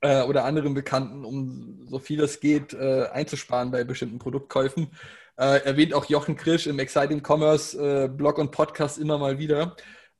äh, 0.00 0.22
oder 0.22 0.44
anderen 0.44 0.74
Bekannten, 0.74 1.24
um 1.24 1.86
so 1.88 1.98
viel 1.98 2.20
es 2.20 2.40
geht 2.40 2.74
äh, 2.74 3.08
einzusparen 3.12 3.70
bei 3.70 3.84
bestimmten 3.84 4.18
Produktkäufen. 4.18 4.90
Äh, 5.36 5.64
erwähnt 5.64 5.94
auch 5.94 6.04
Jochen 6.06 6.36
Krisch 6.36 6.66
im 6.66 6.78
Exciting 6.78 7.22
Commerce 7.26 7.78
äh, 7.78 8.08
Blog 8.08 8.38
und 8.38 8.50
Podcast 8.50 8.98
immer 8.98 9.18
mal 9.18 9.38
wieder. 9.38 9.76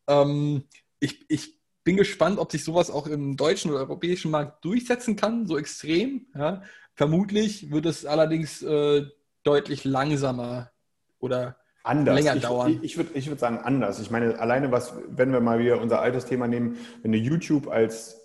Ähm, 0.06 0.64
ich, 1.00 1.24
ich 1.28 1.60
bin 1.84 1.96
gespannt, 1.96 2.38
ob 2.38 2.52
sich 2.52 2.64
sowas 2.64 2.90
auch 2.90 3.06
im 3.06 3.36
deutschen 3.36 3.70
oder 3.70 3.80
europäischen 3.80 4.30
Markt 4.30 4.64
durchsetzen 4.64 5.16
kann, 5.16 5.46
so 5.46 5.58
extrem. 5.58 6.26
Ja. 6.34 6.62
Vermutlich 6.94 7.70
wird 7.70 7.86
es 7.86 8.06
allerdings 8.06 8.62
äh, 8.62 9.06
deutlich 9.42 9.84
langsamer 9.84 10.70
oder 11.18 11.56
Anders. 11.84 12.16
länger 12.16 12.36
ich, 12.36 12.42
dauern. 12.42 12.70
Ich, 12.70 12.82
ich 12.82 12.96
würde 12.96 13.10
ich 13.14 13.28
würd 13.28 13.40
sagen 13.40 13.58
anders. 13.58 14.00
Ich 14.00 14.10
meine, 14.10 14.38
alleine 14.38 14.70
was, 14.70 14.94
wenn 15.08 15.32
wir 15.32 15.40
mal 15.40 15.58
wieder 15.58 15.80
unser 15.80 16.00
altes 16.00 16.26
Thema 16.26 16.46
nehmen, 16.46 16.76
wenn 17.02 17.12
du 17.12 17.18
YouTube 17.18 17.68
als 17.68 18.18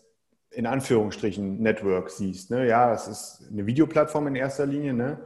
in 0.52 0.66
Anführungsstrichen 0.66 1.62
Network 1.62 2.10
siehst, 2.10 2.52
ne? 2.52 2.68
ja, 2.68 2.94
es 2.94 3.08
ist 3.08 3.50
eine 3.52 3.66
Videoplattform 3.66 4.28
in 4.28 4.36
erster 4.36 4.66
Linie, 4.66 4.94
ne? 4.94 5.20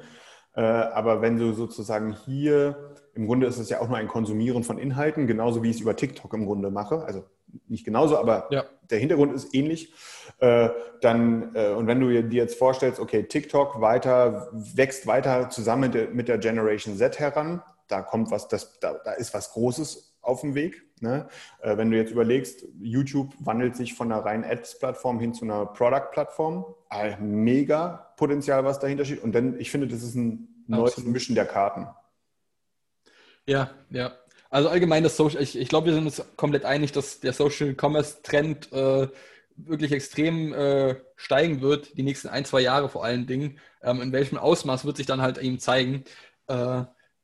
Äh, 0.53 0.61
aber 0.61 1.21
wenn 1.21 1.37
du 1.37 1.53
sozusagen 1.53 2.13
hier, 2.25 2.95
im 3.13 3.27
Grunde 3.27 3.47
ist 3.47 3.57
es 3.57 3.69
ja 3.69 3.79
auch 3.79 3.87
nur 3.87 3.97
ein 3.97 4.09
Konsumieren 4.09 4.63
von 4.63 4.77
Inhalten, 4.77 5.27
genauso 5.27 5.63
wie 5.63 5.69
ich 5.69 5.77
es 5.77 5.81
über 5.81 5.95
TikTok 5.95 6.33
im 6.33 6.45
Grunde 6.45 6.71
mache, 6.71 7.03
also 7.05 7.23
nicht 7.67 7.85
genauso, 7.85 8.17
aber 8.17 8.47
ja. 8.51 8.65
der 8.89 8.99
Hintergrund 8.99 9.33
ist 9.33 9.53
ähnlich. 9.53 9.93
Äh, 10.39 10.69
dann, 11.01 11.55
äh, 11.55 11.69
und 11.69 11.87
wenn 11.87 11.99
du 11.99 12.09
dir 12.09 12.43
jetzt 12.43 12.57
vorstellst, 12.57 12.99
okay, 12.99 13.23
TikTok 13.23 13.79
weiter, 13.81 14.49
wächst 14.51 15.07
weiter 15.07 15.49
zusammen 15.49 15.83
mit 15.83 15.93
der, 15.93 16.09
mit 16.09 16.27
der 16.27 16.37
Generation 16.37 16.97
Z 16.97 17.19
heran, 17.19 17.61
da 17.91 18.01
kommt 18.01 18.31
was, 18.31 18.47
das, 18.47 18.79
da, 18.79 18.93
da 18.93 19.13
ist 19.13 19.33
was 19.33 19.51
Großes 19.51 20.17
auf 20.21 20.41
dem 20.41 20.55
Weg. 20.55 20.83
Ne? 20.99 21.27
Äh, 21.61 21.77
wenn 21.77 21.91
du 21.91 21.97
jetzt 21.97 22.11
überlegst, 22.11 22.65
YouTube 22.79 23.33
wandelt 23.39 23.75
sich 23.75 23.93
von 23.93 24.11
einer 24.11 24.23
reinen 24.23 24.43
Ads-Plattform 24.43 25.19
hin 25.19 25.33
zu 25.33 25.45
einer 25.45 25.65
Product-Plattform. 25.65 26.65
Mega 27.19 28.13
Potenzial, 28.17 28.63
was 28.63 28.79
dahinter 28.79 29.05
steht. 29.05 29.23
Und 29.23 29.33
dann, 29.33 29.59
ich 29.59 29.71
finde, 29.71 29.87
das 29.87 30.03
ist 30.03 30.15
ein 30.15 30.63
neues 30.67 30.91
Absolut. 30.91 31.13
Mischen 31.13 31.35
der 31.35 31.45
Karten. 31.45 31.87
Ja, 33.45 33.71
ja. 33.89 34.13
Also 34.49 34.69
allgemein 34.69 35.03
das 35.03 35.15
Social, 35.15 35.41
ich, 35.41 35.57
ich 35.57 35.69
glaube, 35.69 35.87
wir 35.87 35.93
sind 35.93 36.05
uns 36.05 36.21
komplett 36.35 36.65
einig, 36.65 36.91
dass 36.91 37.21
der 37.21 37.33
Social 37.33 37.75
Commerce 37.79 38.21
Trend 38.21 38.71
äh, 38.73 39.07
wirklich 39.55 39.91
extrem 39.91 40.53
äh, 40.53 40.95
steigen 41.15 41.61
wird, 41.61 41.97
die 41.97 42.03
nächsten 42.03 42.27
ein, 42.27 42.45
zwei 42.45 42.61
Jahre 42.61 42.89
vor 42.89 43.03
allen 43.03 43.27
Dingen. 43.27 43.59
Ähm, 43.81 44.01
in 44.01 44.11
welchem 44.11 44.37
Ausmaß 44.37 44.85
wird 44.85 44.97
sich 44.97 45.05
dann 45.05 45.21
halt 45.21 45.37
eben 45.37 45.59
zeigen. 45.59 46.03
Äh, 46.47 46.83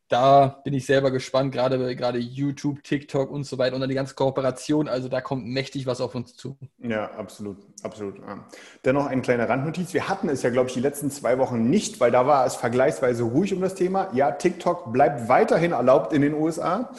da 0.09 0.61
bin 0.63 0.73
ich 0.73 0.85
selber 0.85 1.11
gespannt, 1.11 1.51
gerade, 1.51 1.95
gerade 1.95 2.17
YouTube, 2.17 2.83
TikTok 2.83 3.29
und 3.29 3.43
so 3.43 3.57
weiter 3.57 3.75
und 3.75 3.81
dann 3.81 3.89
die 3.89 3.95
ganze 3.95 4.15
Kooperation. 4.15 4.87
Also 4.87 5.09
da 5.09 5.19
kommt 5.21 5.45
mächtig 5.45 5.85
was 5.85 5.99
auf 5.99 6.15
uns 6.15 6.35
zu. 6.35 6.57
Ja, 6.79 7.11
absolut, 7.11 7.57
absolut. 7.83 8.19
Ja. 8.19 8.45
Dennoch 8.85 9.07
eine 9.07 9.21
kleine 9.21 9.49
Randnotiz. 9.49 9.93
Wir 9.93 10.07
hatten 10.07 10.29
es 10.29 10.43
ja, 10.43 10.49
glaube 10.49 10.69
ich, 10.69 10.73
die 10.73 10.79
letzten 10.79 11.11
zwei 11.11 11.37
Wochen 11.39 11.69
nicht, 11.69 11.99
weil 11.99 12.11
da 12.11 12.25
war 12.25 12.45
es 12.45 12.55
vergleichsweise 12.55 13.23
ruhig 13.23 13.53
um 13.53 13.61
das 13.61 13.75
Thema. 13.75 14.09
Ja, 14.13 14.31
TikTok 14.31 14.93
bleibt 14.93 15.27
weiterhin 15.27 15.73
erlaubt 15.73 16.13
in 16.13 16.21
den 16.21 16.33
USA. 16.33 16.91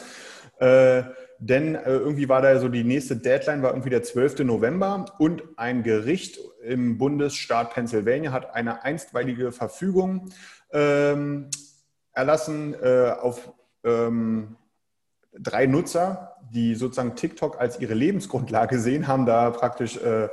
Äh, 0.59 1.03
denn 1.39 1.75
äh, 1.75 1.81
irgendwie 1.85 2.27
war 2.27 2.41
da 2.41 2.59
so 2.59 2.67
die 2.67 2.83
nächste 2.83 3.15
Deadline, 3.15 3.61
war 3.63 3.71
irgendwie 3.71 3.89
der 3.89 4.03
12. 4.03 4.39
November 4.39 5.05
und 5.17 5.41
ein 5.55 5.83
Gericht 5.83 6.37
im 6.63 6.97
Bundesstaat 6.97 7.73
Pennsylvania 7.73 8.33
hat 8.33 8.53
eine 8.53 8.83
einstweilige 8.83 9.53
Verfügung 9.53 10.29
ähm, 10.73 11.49
erlassen 12.19 12.75
äh, 12.83 13.15
auf 13.19 13.51
ähm, 13.85 14.57
drei 15.31 15.65
Nutzer, 15.65 16.35
die 16.51 16.75
sozusagen 16.75 17.15
TikTok 17.15 17.59
als 17.59 17.79
ihre 17.79 17.93
Lebensgrundlage 17.93 18.77
sehen, 18.77 19.07
haben 19.07 19.25
da 19.25 19.49
praktisch 19.51 19.97
äh, 19.97 20.27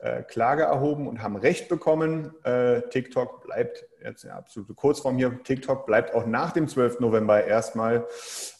äh, 0.00 0.22
Klage 0.24 0.64
erhoben 0.64 1.06
und 1.06 1.22
haben 1.22 1.36
Recht 1.36 1.68
bekommen. 1.68 2.34
Äh, 2.44 2.82
TikTok 2.90 3.44
bleibt, 3.44 3.84
jetzt 4.04 4.24
eine 4.24 4.34
absolute 4.34 4.74
Kurzform 4.74 5.16
hier, 5.16 5.42
TikTok 5.44 5.86
bleibt 5.86 6.12
auch 6.14 6.26
nach 6.26 6.52
dem 6.52 6.66
12. 6.66 6.98
November 7.00 7.44
erstmal 7.44 8.06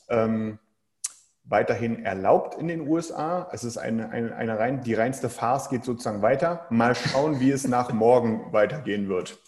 ähm, 0.08 0.60
weiterhin 1.44 2.04
erlaubt 2.04 2.54
in 2.60 2.68
den 2.68 2.86
USA. 2.86 3.48
Es 3.52 3.64
ist 3.64 3.76
eine, 3.76 4.10
eine, 4.10 4.36
eine 4.36 4.58
rein, 4.58 4.82
die 4.82 4.94
reinste 4.94 5.28
Farce 5.28 5.68
geht 5.70 5.84
sozusagen 5.84 6.22
weiter. 6.22 6.66
Mal 6.70 6.94
schauen, 6.94 7.40
wie 7.40 7.50
es 7.50 7.66
nach 7.66 7.92
morgen 7.92 8.52
weitergehen 8.52 9.08
wird. 9.08 9.38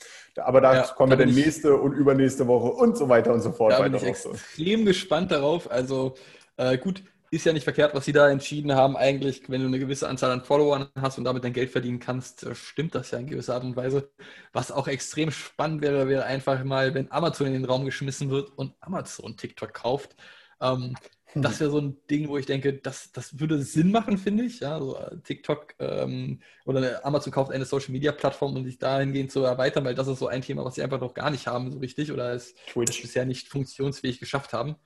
Aber 0.40 0.60
da 0.60 0.74
ja, 0.74 0.82
kommen 0.82 1.10
wir 1.10 1.16
dann 1.16 1.34
nächste 1.34 1.76
und 1.76 1.92
übernächste 1.92 2.46
Woche 2.46 2.70
und 2.70 2.96
so 2.96 3.08
weiter 3.08 3.32
und 3.32 3.40
so 3.40 3.52
fort. 3.52 3.72
Da 3.72 3.82
bin 3.82 3.94
ich 3.94 4.02
extrem 4.02 4.84
gespannt 4.84 5.30
darauf. 5.30 5.70
Also 5.70 6.14
äh, 6.56 6.78
gut, 6.78 7.02
ist 7.30 7.46
ja 7.46 7.52
nicht 7.52 7.64
verkehrt, 7.64 7.94
was 7.94 8.04
sie 8.04 8.12
da 8.12 8.28
entschieden 8.28 8.74
haben. 8.74 8.96
Eigentlich, 8.96 9.48
wenn 9.48 9.60
du 9.60 9.68
eine 9.68 9.78
gewisse 9.78 10.08
Anzahl 10.08 10.32
an 10.32 10.42
Followern 10.42 10.88
hast 11.00 11.16
und 11.16 11.24
damit 11.24 11.44
dein 11.44 11.52
Geld 11.52 11.70
verdienen 11.70 12.00
kannst, 12.00 12.42
äh, 12.44 12.54
stimmt 12.54 12.94
das 12.94 13.12
ja 13.12 13.18
in 13.18 13.28
gewisser 13.28 13.54
Art 13.54 13.62
und 13.62 13.76
Weise. 13.76 14.10
Was 14.52 14.72
auch 14.72 14.88
extrem 14.88 15.30
spannend 15.30 15.80
wäre, 15.82 16.08
wäre 16.08 16.24
einfach 16.24 16.62
mal, 16.64 16.92
wenn 16.94 17.10
Amazon 17.12 17.46
in 17.46 17.52
den 17.52 17.64
Raum 17.64 17.84
geschmissen 17.84 18.30
wird 18.30 18.50
und 18.56 18.74
Amazon 18.80 19.36
TikTok 19.36 19.72
kauft. 19.72 20.16
Ähm, 20.60 20.96
das 21.34 21.60
wäre 21.60 21.70
so 21.70 21.78
ein 21.78 21.96
Ding, 22.10 22.28
wo 22.28 22.38
ich 22.38 22.46
denke, 22.46 22.72
das, 22.72 23.12
das 23.12 23.38
würde 23.38 23.62
Sinn 23.62 23.90
machen, 23.90 24.18
finde 24.18 24.44
ich. 24.44 24.60
Ja, 24.60 24.78
so 24.78 24.96
äh, 24.96 25.16
TikTok 25.22 25.74
ähm, 25.78 26.40
oder 26.64 27.04
Amazon 27.04 27.32
kauft 27.32 27.52
eine 27.52 27.64
Social 27.64 27.92
Media 27.92 28.12
Plattform, 28.12 28.56
um 28.56 28.64
sich 28.64 28.78
dahingehend 28.78 29.30
zu 29.30 29.42
erweitern, 29.42 29.84
weil 29.84 29.94
das 29.94 30.08
ist 30.08 30.18
so 30.18 30.26
ein 30.26 30.42
Thema, 30.42 30.64
was 30.64 30.74
sie 30.74 30.82
einfach 30.82 31.00
noch 31.00 31.14
gar 31.14 31.30
nicht 31.30 31.46
haben, 31.46 31.70
so 31.70 31.78
richtig, 31.78 32.10
oder 32.12 32.32
es 32.32 32.54
bisher 32.74 33.24
nicht 33.24 33.48
funktionsfähig 33.48 34.18
geschafft 34.18 34.52
haben. 34.52 34.76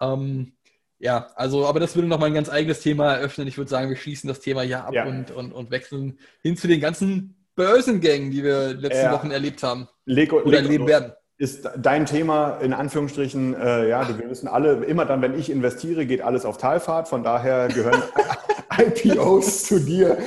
Ähm, 0.00 0.52
ja, 0.98 1.30
also, 1.34 1.66
aber 1.66 1.80
das 1.80 1.94
würde 1.96 2.08
nochmal 2.08 2.28
ein 2.28 2.34
ganz 2.34 2.50
eigenes 2.50 2.80
Thema 2.80 3.14
eröffnen. 3.14 3.48
Ich 3.48 3.56
würde 3.56 3.70
sagen, 3.70 3.88
wir 3.88 3.96
schließen 3.96 4.28
das 4.28 4.40
Thema 4.40 4.62
hier 4.62 4.84
ab 4.84 4.92
ja. 4.92 5.06
und, 5.06 5.30
und, 5.30 5.52
und 5.52 5.70
wechseln 5.70 6.18
hin 6.42 6.56
zu 6.56 6.68
den 6.68 6.80
ganzen 6.80 7.46
Börsengängen, 7.56 8.30
die 8.30 8.44
wir 8.44 8.74
letzte 8.74 9.04
ja. 9.04 9.12
Wochen 9.12 9.30
erlebt 9.30 9.62
haben. 9.62 9.88
Lego, 10.04 10.40
oder 10.40 10.58
erleben 10.58 10.86
werden 10.86 11.12
ist 11.40 11.70
dein 11.78 12.04
Thema 12.04 12.58
in 12.58 12.74
Anführungsstrichen, 12.74 13.54
äh, 13.54 13.88
ja, 13.88 14.06
wir 14.06 14.28
wissen 14.28 14.46
alle, 14.46 14.84
immer 14.84 15.06
dann, 15.06 15.22
wenn 15.22 15.38
ich 15.38 15.48
investiere, 15.48 16.04
geht 16.04 16.20
alles 16.20 16.44
auf 16.44 16.58
Talfahrt. 16.58 17.08
Von 17.08 17.24
daher 17.24 17.68
gehören 17.68 18.02
IPOs 18.78 19.64
zu 19.64 19.80
dir. 19.80 20.18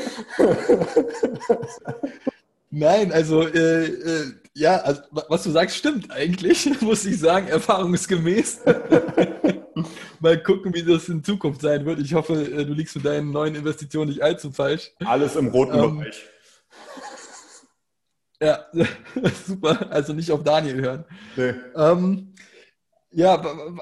Nein, 2.72 3.12
also 3.12 3.48
äh, 3.48 3.86
äh, 3.86 4.24
ja, 4.56 4.78
also, 4.78 5.02
was 5.12 5.44
du 5.44 5.52
sagst, 5.52 5.78
stimmt 5.78 6.10
eigentlich, 6.10 6.68
muss 6.82 7.06
ich 7.06 7.20
sagen, 7.20 7.48
erfahrungsgemäß. 7.48 8.62
Mal 10.20 10.42
gucken, 10.42 10.74
wie 10.74 10.82
das 10.82 11.10
in 11.10 11.24
Zukunft 11.24 11.62
sein 11.62 11.86
wird. 11.86 12.00
Ich 12.00 12.16
hoffe, 12.16 12.34
äh, 12.34 12.66
du 12.66 12.74
liegst 12.74 12.96
mit 12.96 13.06
deinen 13.06 13.30
neuen 13.30 13.54
Investitionen 13.54 14.10
nicht 14.10 14.24
allzu 14.24 14.50
falsch. 14.50 14.92
Alles 15.06 15.36
im 15.36 15.50
roten 15.50 15.78
ähm, 15.78 16.00
Bereich. 16.00 16.24
Ja, 18.44 18.66
super. 19.46 19.90
Also 19.90 20.14
nicht 20.14 20.32
auf 20.32 20.44
Daniel 20.44 20.82
hören. 20.82 21.06
Nee. 21.38 21.54
Ähm, 21.76 22.34
ja, 23.12 23.42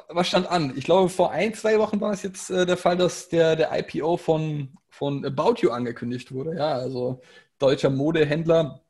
was 0.09 0.27
stand 0.27 0.51
an? 0.51 0.73
Ich 0.75 0.83
glaube, 0.83 1.09
vor 1.09 1.31
ein, 1.31 1.53
zwei 1.53 1.79
Wochen 1.79 1.99
war 1.99 2.11
es 2.11 2.21
jetzt 2.21 2.51
äh, 2.51 2.65
der 2.65 2.77
Fall, 2.77 2.97
dass 2.97 3.29
der, 3.29 3.55
der 3.55 3.69
IPO 3.71 4.17
von, 4.17 4.77
von 4.89 5.25
About 5.25 5.55
You 5.61 5.71
angekündigt 5.71 6.31
wurde. 6.31 6.55
Ja, 6.55 6.73
also 6.73 7.21
deutscher 7.57 7.89
Modehändler, 7.89 8.81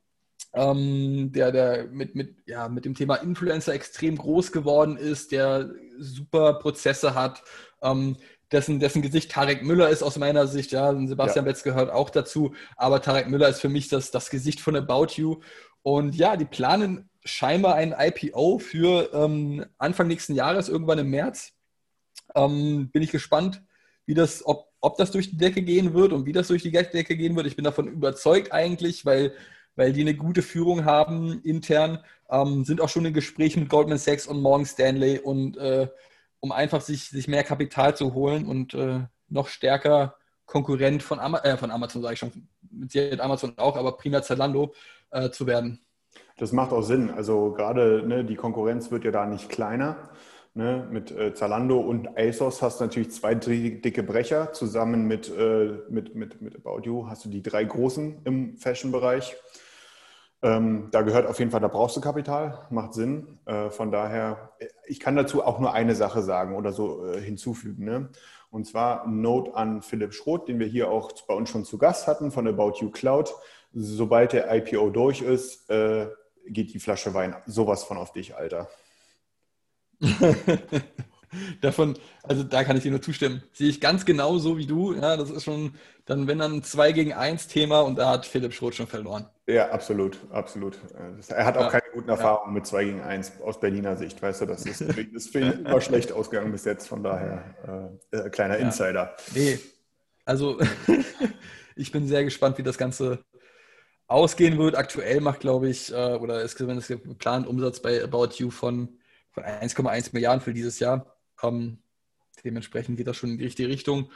ähm, 0.53 1.31
der, 1.31 1.51
der 1.51 1.87
mit, 1.87 2.15
mit, 2.15 2.35
ja, 2.47 2.67
mit 2.67 2.83
dem 2.83 2.95
Thema 2.95 3.15
Influencer 3.15 3.73
extrem 3.73 4.17
groß 4.17 4.51
geworden 4.51 4.97
ist, 4.97 5.31
der 5.31 5.69
super 5.99 6.55
Prozesse 6.55 7.15
hat, 7.15 7.43
ähm, 7.81 8.17
dessen, 8.51 8.79
dessen 8.79 9.01
Gesicht 9.01 9.31
Tarek 9.31 9.63
Müller 9.63 9.89
ist 9.89 10.03
aus 10.03 10.17
meiner 10.17 10.47
Sicht, 10.47 10.71
ja, 10.71 10.93
Sebastian 11.07 11.45
ja. 11.45 11.51
Betz 11.51 11.63
gehört 11.63 11.91
auch 11.91 12.09
dazu, 12.09 12.53
aber 12.75 13.01
Tarek 13.01 13.29
Müller 13.29 13.49
ist 13.49 13.61
für 13.61 13.69
mich 13.69 13.87
das, 13.87 14.11
das 14.11 14.29
Gesicht 14.29 14.59
von 14.59 14.75
About 14.75 15.13
You. 15.15 15.39
Und 15.83 16.15
ja, 16.15 16.35
die 16.37 16.45
planen 16.45 17.09
scheinbar 17.23 17.75
ein 17.75 17.95
IPO 17.97 18.59
für 18.59 19.13
ähm, 19.13 19.65
Anfang 19.77 20.07
nächsten 20.07 20.35
Jahres, 20.35 20.69
irgendwann 20.69 20.99
im 20.99 21.09
März. 21.09 21.53
Ähm, 22.35 22.89
bin 22.91 23.01
ich 23.01 23.11
gespannt, 23.11 23.61
wie 24.05 24.13
das, 24.13 24.45
ob, 24.45 24.69
ob 24.79 24.97
das 24.97 25.11
durch 25.11 25.29
die 25.29 25.37
Decke 25.37 25.61
gehen 25.61 25.93
wird 25.93 26.13
und 26.13 26.25
wie 26.25 26.31
das 26.31 26.47
durch 26.47 26.63
die 26.63 26.71
Decke 26.71 27.15
gehen 27.15 27.35
wird. 27.35 27.47
Ich 27.47 27.55
bin 27.55 27.65
davon 27.65 27.87
überzeugt 27.87 28.51
eigentlich, 28.51 29.05
weil, 29.05 29.33
weil 29.75 29.93
die 29.93 30.01
eine 30.01 30.15
gute 30.15 30.41
Führung 30.41 30.85
haben 30.85 31.41
intern, 31.43 31.99
ähm, 32.29 32.65
sind 32.65 32.81
auch 32.81 32.89
schon 32.89 33.05
in 33.05 33.13
Gesprächen 33.13 33.61
mit 33.61 33.69
Goldman 33.69 33.97
Sachs 33.97 34.27
und 34.27 34.41
Morgan 34.41 34.65
Stanley 34.65 35.19
und 35.19 35.57
äh, 35.57 35.87
um 36.41 36.51
einfach 36.51 36.81
sich, 36.81 37.09
sich 37.09 37.27
mehr 37.27 37.43
Kapital 37.43 37.95
zu 37.95 38.13
holen 38.13 38.45
und 38.45 38.73
äh, 38.73 39.01
noch 39.29 39.47
stärker 39.47 40.15
Konkurrent 40.45 41.01
von, 41.01 41.19
Ama 41.19 41.39
äh, 41.39 41.55
von 41.55 41.71
Amazon, 41.71 42.01
sage 42.01 42.15
ich 42.15 42.19
schon, 42.19 42.31
mit 42.69 43.21
Amazon 43.21 43.53
auch, 43.57 43.77
aber 43.77 43.95
primär 43.95 44.21
Zalando 44.21 44.73
äh, 45.11 45.29
zu 45.29 45.47
werden. 45.47 45.79
Das 46.37 46.51
macht 46.51 46.73
auch 46.73 46.81
Sinn. 46.81 47.11
Also 47.11 47.51
gerade 47.53 48.03
ne, 48.05 48.25
die 48.25 48.35
Konkurrenz 48.35 48.91
wird 48.91 49.05
ja 49.05 49.11
da 49.11 49.25
nicht 49.25 49.49
kleiner. 49.49 50.09
Ne? 50.53 50.87
Mit 50.91 51.11
äh, 51.11 51.33
Zalando 51.33 51.79
und 51.79 52.17
ASOS 52.17 52.61
hast 52.61 52.79
du 52.79 52.85
natürlich 52.85 53.11
zwei 53.11 53.35
dicke 53.35 54.03
Brecher. 54.03 54.51
Zusammen 54.51 55.07
mit, 55.07 55.29
äh, 55.29 55.77
mit, 55.89 56.15
mit, 56.15 56.41
mit 56.41 56.55
About 56.57 56.81
You 56.83 57.07
hast 57.07 57.23
du 57.23 57.29
die 57.29 57.41
drei 57.41 57.63
großen 57.63 58.21
im 58.25 58.57
Fashion-Bereich. 58.57 59.35
Ähm, 60.43 60.87
da 60.91 61.03
gehört 61.03 61.27
auf 61.27 61.37
jeden 61.37 61.51
Fall, 61.51 61.59
da 61.59 61.67
brauchst 61.67 61.95
du 61.95 62.01
Kapital, 62.01 62.65
macht 62.71 62.93
Sinn. 62.93 63.39
Äh, 63.45 63.69
von 63.69 63.91
daher, 63.91 64.53
ich 64.87 64.99
kann 64.99 65.15
dazu 65.15 65.43
auch 65.43 65.59
nur 65.59 65.73
eine 65.73 65.93
Sache 65.93 66.23
sagen 66.23 66.55
oder 66.55 66.71
so 66.71 67.05
äh, 67.05 67.21
hinzufügen. 67.21 67.85
Ne? 67.85 68.09
Und 68.49 68.65
zwar 68.65 69.07
Note 69.07 69.55
an 69.55 69.81
Philipp 69.81 70.13
Schroth, 70.13 70.47
den 70.47 70.59
wir 70.59 70.67
hier 70.67 70.89
auch 70.89 71.11
bei 71.27 71.35
uns 71.35 71.49
schon 71.49 71.63
zu 71.63 71.77
Gast 71.77 72.07
hatten 72.07 72.31
von 72.31 72.47
About 72.47 72.73
You 72.79 72.89
Cloud. 72.89 73.33
Sobald 73.73 74.33
der 74.33 74.53
IPO 74.53 74.89
durch 74.89 75.21
ist, 75.21 75.69
äh, 75.69 76.07
geht 76.47 76.73
die 76.73 76.79
Flasche 76.79 77.13
Wein 77.13 77.35
sowas 77.45 77.83
von 77.83 77.97
auf 77.97 78.11
dich, 78.11 78.35
Alter. 78.35 78.67
Davon, 81.61 81.97
also 82.23 82.43
da 82.43 82.63
kann 82.63 82.75
ich 82.75 82.83
dir 82.83 82.91
nur 82.91 83.01
zustimmen. 83.01 83.43
Sehe 83.53 83.69
ich 83.69 83.79
ganz 83.79 84.05
genau 84.05 84.37
so 84.37 84.57
wie 84.57 84.65
du. 84.65 84.93
Ja, 84.93 85.15
das 85.15 85.29
ist 85.29 85.43
schon 85.45 85.75
dann, 86.05 86.27
wenn 86.27 86.39
dann 86.39 86.55
ein 86.55 86.63
2 86.63 86.91
gegen 86.91 87.13
1 87.13 87.47
Thema 87.47 87.81
und 87.81 87.97
da 87.97 88.09
hat 88.09 88.25
Philipp 88.25 88.53
Schroth 88.53 88.75
schon 88.75 88.87
verloren. 88.87 89.27
Ja, 89.47 89.69
absolut, 89.69 90.17
absolut. 90.31 90.77
Er 91.29 91.45
hat 91.45 91.57
auch 91.57 91.63
ja. 91.63 91.69
keine 91.69 91.93
guten 91.93 92.09
Erfahrungen 92.09 92.53
ja. 92.53 92.59
mit 92.59 92.67
2 92.67 92.83
gegen 92.83 93.01
1 93.01 93.41
aus 93.41 93.59
Berliner 93.59 93.95
Sicht, 93.95 94.21
weißt 94.21 94.41
du, 94.41 94.45
das 94.45 94.65
ist, 94.65 94.81
ist 94.81 95.31
für 95.31 95.39
ihn 95.39 95.65
immer 95.65 95.81
schlecht 95.81 96.11
ausgegangen 96.11 96.51
bis 96.51 96.65
jetzt, 96.65 96.87
von 96.87 97.03
daher 97.03 97.91
äh, 98.11 98.17
äh 98.17 98.29
kleiner 98.29 98.57
ja. 98.57 98.65
Insider. 98.65 99.15
Nee, 99.33 99.59
also 100.25 100.59
ich 101.75 101.91
bin 101.91 102.07
sehr 102.07 102.23
gespannt, 102.23 102.57
wie 102.57 102.63
das 102.63 102.77
Ganze 102.77 103.19
ausgehen 104.07 104.57
wird. 104.57 104.75
Aktuell 104.75 105.21
macht, 105.21 105.39
glaube 105.39 105.69
ich, 105.69 105.91
äh, 105.91 106.15
oder 106.15 106.41
ist 106.41 106.57
zumindest 106.57 106.89
geplant 106.89 107.47
Umsatz 107.47 107.81
bei 107.81 108.03
About 108.03 108.35
You 108.35 108.49
von, 108.49 108.97
von 109.31 109.43
1,1 109.43 110.09
Milliarden 110.13 110.41
für 110.41 110.53
dieses 110.53 110.79
Jahr. 110.79 111.17
Ähm, 111.43 111.79
dementsprechend 112.43 112.97
geht 112.97 113.07
das 113.07 113.17
schon 113.17 113.31
in 113.31 113.37
die 113.37 113.45
richtige 113.45 113.69
Richtung. 113.69 114.09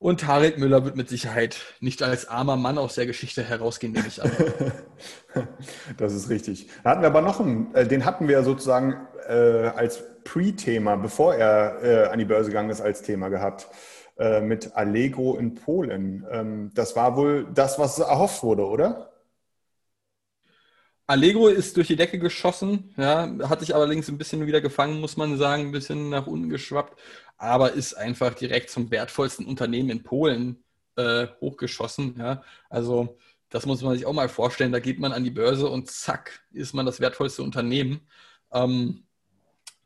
Und 0.00 0.20
Tarek 0.20 0.58
Müller 0.58 0.84
wird 0.84 0.96
mit 0.96 1.08
Sicherheit 1.08 1.56
nicht 1.80 2.04
als 2.04 2.28
armer 2.28 2.56
Mann 2.56 2.78
aus 2.78 2.94
der 2.94 3.06
Geschichte 3.06 3.42
herausgehen, 3.42 3.92
nehme 3.92 4.06
ich 4.06 4.22
an. 4.22 4.30
das 5.96 6.14
ist 6.14 6.28
richtig. 6.30 6.68
Da 6.84 6.90
hatten 6.90 7.02
wir 7.02 7.08
aber 7.08 7.20
noch 7.20 7.40
einen, 7.40 7.74
äh, 7.74 7.86
den 7.86 8.04
hatten 8.04 8.28
wir 8.28 8.44
sozusagen 8.44 9.08
äh, 9.26 9.32
als 9.32 10.04
Pre-Thema, 10.22 10.96
bevor 10.96 11.34
er 11.34 11.82
äh, 11.82 12.08
an 12.10 12.18
die 12.20 12.24
Börse 12.24 12.50
gegangen 12.50 12.70
ist, 12.70 12.80
als 12.80 13.02
Thema 13.02 13.28
gehabt 13.28 13.66
äh, 14.18 14.40
mit 14.40 14.76
Allegro 14.76 15.36
in 15.36 15.54
Polen. 15.54 16.24
Ähm, 16.30 16.70
das 16.74 16.94
war 16.94 17.16
wohl 17.16 17.48
das, 17.52 17.80
was 17.80 17.98
erhofft 17.98 18.44
wurde, 18.44 18.66
oder? 18.66 19.10
Allegro 21.08 21.48
ist 21.48 21.74
durch 21.78 21.86
die 21.86 21.96
Decke 21.96 22.18
geschossen, 22.18 22.92
ja, 22.98 23.34
hat 23.48 23.60
sich 23.60 23.74
allerdings 23.74 24.08
ein 24.08 24.18
bisschen 24.18 24.46
wieder 24.46 24.60
gefangen, 24.60 25.00
muss 25.00 25.16
man 25.16 25.38
sagen, 25.38 25.62
ein 25.62 25.72
bisschen 25.72 26.10
nach 26.10 26.26
unten 26.26 26.50
geschwappt, 26.50 27.00
aber 27.38 27.72
ist 27.72 27.94
einfach 27.94 28.34
direkt 28.34 28.68
zum 28.68 28.90
wertvollsten 28.90 29.46
Unternehmen 29.46 29.88
in 29.88 30.02
Polen 30.02 30.62
äh, 30.96 31.28
hochgeschossen. 31.40 32.16
Ja. 32.18 32.42
Also 32.68 33.16
das 33.48 33.64
muss 33.64 33.80
man 33.80 33.94
sich 33.94 34.04
auch 34.04 34.12
mal 34.12 34.28
vorstellen. 34.28 34.70
Da 34.70 34.80
geht 34.80 35.00
man 35.00 35.12
an 35.12 35.24
die 35.24 35.30
Börse 35.30 35.68
und 35.68 35.90
zack, 35.90 36.42
ist 36.52 36.74
man 36.74 36.84
das 36.84 37.00
wertvollste 37.00 37.42
Unternehmen. 37.42 38.02
Ähm, 38.52 39.04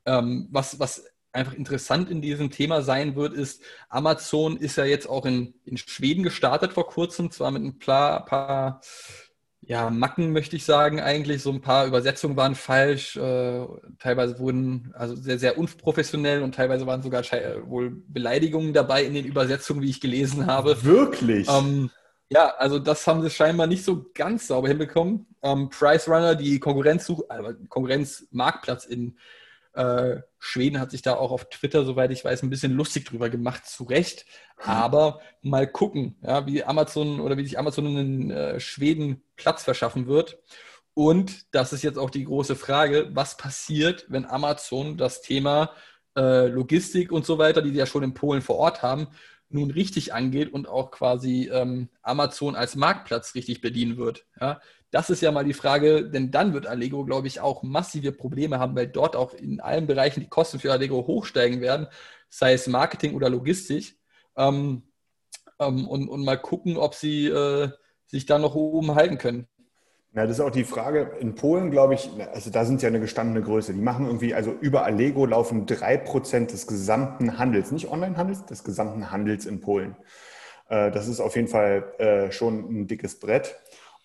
ähm, 0.04 0.48
was, 0.50 0.80
was 0.80 1.04
einfach 1.30 1.54
interessant 1.54 2.10
in 2.10 2.20
diesem 2.20 2.50
Thema 2.50 2.82
sein 2.82 3.14
wird, 3.14 3.32
ist, 3.32 3.62
Amazon 3.88 4.56
ist 4.56 4.76
ja 4.76 4.84
jetzt 4.86 5.08
auch 5.08 5.24
in, 5.24 5.54
in 5.64 5.76
Schweden 5.76 6.24
gestartet 6.24 6.72
vor 6.72 6.88
kurzem, 6.88 7.30
zwar 7.30 7.52
mit 7.52 7.62
ein 7.62 7.78
paar, 7.78 8.24
paar 8.24 8.80
ja, 9.72 9.88
Macken, 9.88 10.32
möchte 10.32 10.54
ich 10.54 10.66
sagen, 10.66 11.00
eigentlich. 11.00 11.42
So 11.42 11.50
ein 11.50 11.62
paar 11.62 11.86
Übersetzungen 11.86 12.36
waren 12.36 12.54
falsch. 12.54 13.16
Äh, 13.16 13.66
teilweise 13.98 14.38
wurden 14.38 14.92
also 14.94 15.16
sehr, 15.16 15.38
sehr 15.38 15.56
unprofessionell 15.56 16.42
und 16.42 16.54
teilweise 16.54 16.86
waren 16.86 17.00
sogar 17.00 17.22
wohl 17.64 18.02
Beleidigungen 18.06 18.74
dabei 18.74 19.02
in 19.02 19.14
den 19.14 19.24
Übersetzungen, 19.24 19.80
wie 19.80 19.88
ich 19.88 20.02
gelesen 20.02 20.44
habe. 20.46 20.84
Wirklich? 20.84 21.48
Ähm, 21.48 21.88
ja, 22.28 22.48
also 22.58 22.78
das 22.78 23.06
haben 23.06 23.22
sie 23.22 23.30
scheinbar 23.30 23.66
nicht 23.66 23.82
so 23.82 24.10
ganz 24.12 24.46
sauber 24.46 24.68
hinbekommen. 24.68 25.26
Ähm, 25.40 25.70
Price 25.70 26.06
Runner, 26.06 26.34
die 26.34 26.60
Konkurrenz, 26.60 27.08
äh, 27.08 27.54
Konkurrenzmarktplatz 27.70 28.84
in 28.84 29.16
äh, 29.74 30.20
Schweden 30.38 30.80
hat 30.80 30.90
sich 30.90 31.02
da 31.02 31.14
auch 31.14 31.30
auf 31.30 31.48
Twitter, 31.48 31.84
soweit 31.84 32.10
ich 32.10 32.24
weiß, 32.24 32.42
ein 32.42 32.50
bisschen 32.50 32.72
lustig 32.72 33.04
drüber 33.06 33.30
gemacht, 33.30 33.66
zu 33.66 33.84
Recht. 33.84 34.26
Aber 34.58 35.20
mal 35.40 35.66
gucken, 35.66 36.16
ja, 36.22 36.46
wie 36.46 36.64
Amazon 36.64 37.20
oder 37.20 37.36
wie 37.36 37.44
sich 37.44 37.58
Amazon 37.58 37.96
in 37.96 38.30
äh, 38.30 38.60
Schweden 38.60 39.22
Platz 39.36 39.64
verschaffen 39.64 40.06
wird. 40.06 40.38
Und 40.94 41.54
das 41.54 41.72
ist 41.72 41.82
jetzt 41.82 41.98
auch 41.98 42.10
die 42.10 42.24
große 42.24 42.54
Frage, 42.54 43.10
was 43.12 43.36
passiert, 43.36 44.06
wenn 44.08 44.26
Amazon 44.26 44.96
das 44.98 45.22
Thema 45.22 45.72
äh, 46.16 46.46
Logistik 46.48 47.10
und 47.10 47.24
so 47.24 47.38
weiter, 47.38 47.62
die 47.62 47.70
sie 47.70 47.78
ja 47.78 47.86
schon 47.86 48.02
in 48.02 48.14
Polen 48.14 48.42
vor 48.42 48.56
Ort 48.56 48.82
haben, 48.82 49.08
nun 49.48 49.70
richtig 49.70 50.12
angeht 50.14 50.52
und 50.52 50.68
auch 50.68 50.90
quasi 50.90 51.48
ähm, 51.52 51.88
Amazon 52.02 52.56
als 52.56 52.76
Marktplatz 52.76 53.34
richtig 53.34 53.60
bedienen 53.60 53.96
wird. 53.96 54.26
Ja? 54.40 54.60
Das 54.92 55.10
ist 55.10 55.22
ja 55.22 55.32
mal 55.32 55.44
die 55.44 55.54
Frage, 55.54 56.08
denn 56.08 56.30
dann 56.30 56.52
wird 56.52 56.66
Allegro, 56.66 57.04
glaube 57.04 57.26
ich, 57.26 57.40
auch 57.40 57.62
massive 57.62 58.12
Probleme 58.12 58.58
haben, 58.58 58.76
weil 58.76 58.86
dort 58.86 59.16
auch 59.16 59.32
in 59.32 59.58
allen 59.58 59.86
Bereichen 59.86 60.20
die 60.20 60.28
Kosten 60.28 60.60
für 60.60 60.70
Allegro 60.70 61.06
hochsteigen 61.06 61.62
werden, 61.62 61.88
sei 62.28 62.52
es 62.52 62.66
Marketing 62.66 63.14
oder 63.14 63.30
Logistik. 63.30 63.96
Ähm, 64.36 64.82
ähm, 65.58 65.88
und, 65.88 66.08
und 66.08 66.24
mal 66.24 66.36
gucken, 66.36 66.76
ob 66.76 66.94
sie 66.94 67.26
äh, 67.26 67.70
sich 68.06 68.26
da 68.26 68.38
noch 68.38 68.54
oben 68.54 68.94
halten 68.94 69.16
können. 69.16 69.48
Ja, 70.14 70.26
das 70.26 70.32
ist 70.32 70.40
auch 70.40 70.50
die 70.50 70.64
Frage. 70.64 71.16
In 71.20 71.34
Polen, 71.34 71.70
glaube 71.70 71.94
ich, 71.94 72.10
also 72.30 72.50
da 72.50 72.66
sind 72.66 72.82
ja 72.82 72.88
eine 72.88 73.00
gestandene 73.00 73.40
Größe. 73.40 73.72
Die 73.72 73.80
machen 73.80 74.04
irgendwie, 74.04 74.34
also 74.34 74.52
über 74.52 74.84
Allego 74.84 75.24
laufen 75.24 75.64
drei 75.64 75.96
Prozent 75.96 76.52
des 76.52 76.66
gesamten 76.66 77.38
Handels, 77.38 77.72
nicht 77.72 77.88
Online-Handels, 77.90 78.44
des 78.44 78.62
gesamten 78.62 79.10
Handels 79.10 79.46
in 79.46 79.62
Polen. 79.62 79.96
Äh, 80.68 80.90
das 80.90 81.08
ist 81.08 81.20
auf 81.20 81.34
jeden 81.34 81.48
Fall 81.48 81.94
äh, 81.98 82.30
schon 82.30 82.82
ein 82.82 82.86
dickes 82.86 83.20
Brett. 83.20 83.56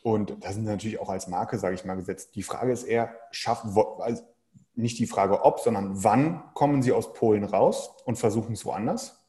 Und 0.07 0.37
da 0.39 0.53
sind 0.53 0.63
natürlich 0.63 1.01
auch 1.01 1.09
als 1.09 1.27
Marke, 1.27 1.57
sage 1.57 1.75
ich 1.75 1.83
mal, 1.83 1.95
gesetzt. 1.95 2.33
Die 2.35 2.41
Frage 2.41 2.71
ist 2.71 2.85
eher, 2.85 3.13
schaffen, 3.31 3.75
also 3.99 4.23
nicht 4.73 4.97
die 4.99 5.05
Frage 5.05 5.43
ob, 5.43 5.59
sondern 5.59 6.01
wann 6.01 6.43
kommen 6.53 6.81
sie 6.81 6.93
aus 6.93 7.11
Polen 7.11 7.43
raus 7.43 7.93
und 8.05 8.17
versuchen 8.17 8.53
es 8.53 8.63
woanders? 8.63 9.27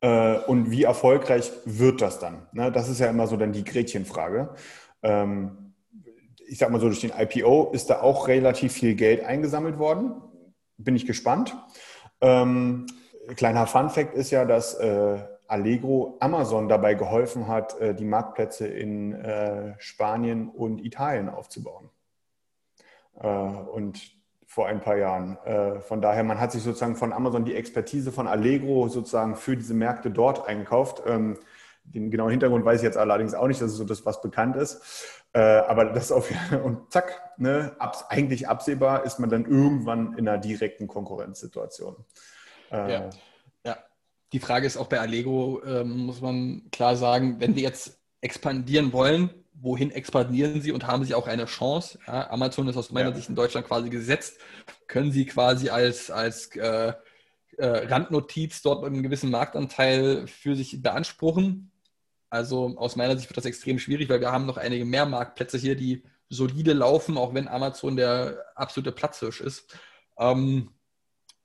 Äh, 0.00 0.38
und 0.46 0.70
wie 0.70 0.84
erfolgreich 0.84 1.50
wird 1.64 2.02
das 2.02 2.20
dann? 2.20 2.46
Ne, 2.52 2.70
das 2.70 2.88
ist 2.88 3.00
ja 3.00 3.10
immer 3.10 3.26
so 3.26 3.36
dann 3.36 3.50
die 3.50 3.64
Gretchenfrage. 3.64 4.54
Ähm, 5.02 5.74
ich 6.46 6.58
sage 6.58 6.70
mal 6.70 6.80
so, 6.80 6.86
durch 6.86 7.00
den 7.00 7.10
IPO 7.10 7.72
ist 7.72 7.90
da 7.90 8.00
auch 8.00 8.28
relativ 8.28 8.72
viel 8.72 8.94
Geld 8.94 9.24
eingesammelt 9.24 9.76
worden. 9.76 10.22
Bin 10.76 10.94
ich 10.94 11.04
gespannt. 11.04 11.56
Ähm, 12.20 12.86
kleiner 13.34 13.66
Fun 13.66 13.90
Fact 13.90 14.14
ist 14.14 14.30
ja, 14.30 14.44
dass 14.44 14.74
äh, 14.74 15.18
Allegro 15.52 16.16
Amazon 16.20 16.66
dabei 16.66 16.94
geholfen 16.94 17.46
hat, 17.46 17.78
äh, 17.78 17.94
die 17.94 18.06
Marktplätze 18.06 18.66
in 18.66 19.12
äh, 19.12 19.74
Spanien 19.78 20.48
und 20.48 20.82
Italien 20.82 21.28
aufzubauen. 21.28 21.90
Äh, 23.20 23.28
und 23.28 24.00
vor 24.46 24.66
ein 24.66 24.82
paar 24.82 24.98
Jahren. 24.98 25.38
Von 25.80 26.02
daher, 26.02 26.24
man 26.24 26.38
hat 26.38 26.52
sich 26.52 26.62
sozusagen 26.62 26.94
von 26.94 27.14
Amazon 27.14 27.46
die 27.46 27.54
Expertise 27.54 28.12
von 28.12 28.28
Allegro 28.28 28.86
sozusagen 28.88 29.34
für 29.34 29.56
diese 29.56 29.72
Märkte 29.72 30.10
dort 30.10 30.46
eingekauft. 30.46 31.02
Ähm, 31.06 31.38
den 31.84 32.10
genauen 32.10 32.28
Hintergrund 32.28 32.62
weiß 32.62 32.80
ich 32.80 32.84
jetzt 32.84 32.98
allerdings 32.98 33.32
auch 33.32 33.48
nicht, 33.48 33.62
das 33.62 33.70
ist 33.70 33.78
so 33.78 33.84
das, 33.84 34.04
was 34.04 34.20
bekannt 34.20 34.56
ist. 34.56 35.08
Aber 35.32 35.86
das 35.86 36.12
auf 36.12 36.30
und 36.64 36.92
zack, 36.92 37.18
ne, 37.38 37.74
eigentlich 38.10 38.46
absehbar 38.46 39.06
ist 39.06 39.18
man 39.18 39.30
dann 39.30 39.46
irgendwann 39.46 40.18
in 40.18 40.28
einer 40.28 40.36
direkten 40.36 40.86
Konkurrenzsituation. 40.86 41.96
Ja. 42.70 43.08
Die 44.32 44.38
Frage 44.38 44.66
ist 44.66 44.76
auch 44.76 44.88
bei 44.88 45.00
Allego, 45.00 45.62
ähm, 45.64 46.06
muss 46.06 46.20
man 46.20 46.70
klar 46.70 46.96
sagen, 46.96 47.40
wenn 47.40 47.54
wir 47.54 47.62
jetzt 47.62 48.00
expandieren 48.20 48.92
wollen, 48.92 49.30
wohin 49.52 49.90
expandieren 49.90 50.60
sie 50.60 50.72
und 50.72 50.86
haben 50.86 51.04
sie 51.04 51.14
auch 51.14 51.26
eine 51.26 51.44
Chance? 51.44 51.98
Ja, 52.06 52.30
Amazon 52.30 52.68
ist 52.68 52.76
aus 52.76 52.90
meiner 52.90 53.10
ja. 53.10 53.16
Sicht 53.16 53.28
in 53.28 53.34
Deutschland 53.34 53.66
quasi 53.66 53.90
gesetzt. 53.90 54.38
Können 54.88 55.12
sie 55.12 55.26
quasi 55.26 55.68
als, 55.68 56.10
als 56.10 56.54
äh, 56.56 56.94
äh, 57.58 57.66
Randnotiz 57.66 58.62
dort 58.62 58.84
einen 58.84 59.02
gewissen 59.02 59.30
Marktanteil 59.30 60.26
für 60.26 60.56
sich 60.56 60.82
beanspruchen? 60.82 61.70
Also 62.30 62.74
aus 62.76 62.96
meiner 62.96 63.16
Sicht 63.16 63.28
wird 63.28 63.36
das 63.36 63.44
extrem 63.44 63.78
schwierig, 63.78 64.08
weil 64.08 64.20
wir 64.20 64.32
haben 64.32 64.46
noch 64.46 64.56
einige 64.56 64.86
mehr 64.86 65.04
Marktplätze 65.04 65.58
hier, 65.58 65.76
die 65.76 66.02
solide 66.30 66.72
laufen, 66.72 67.18
auch 67.18 67.34
wenn 67.34 67.46
Amazon 67.46 67.96
der 67.96 68.42
absolute 68.54 68.90
Platzhirsch 68.90 69.42
ist. 69.42 69.76
Ähm, 70.18 70.70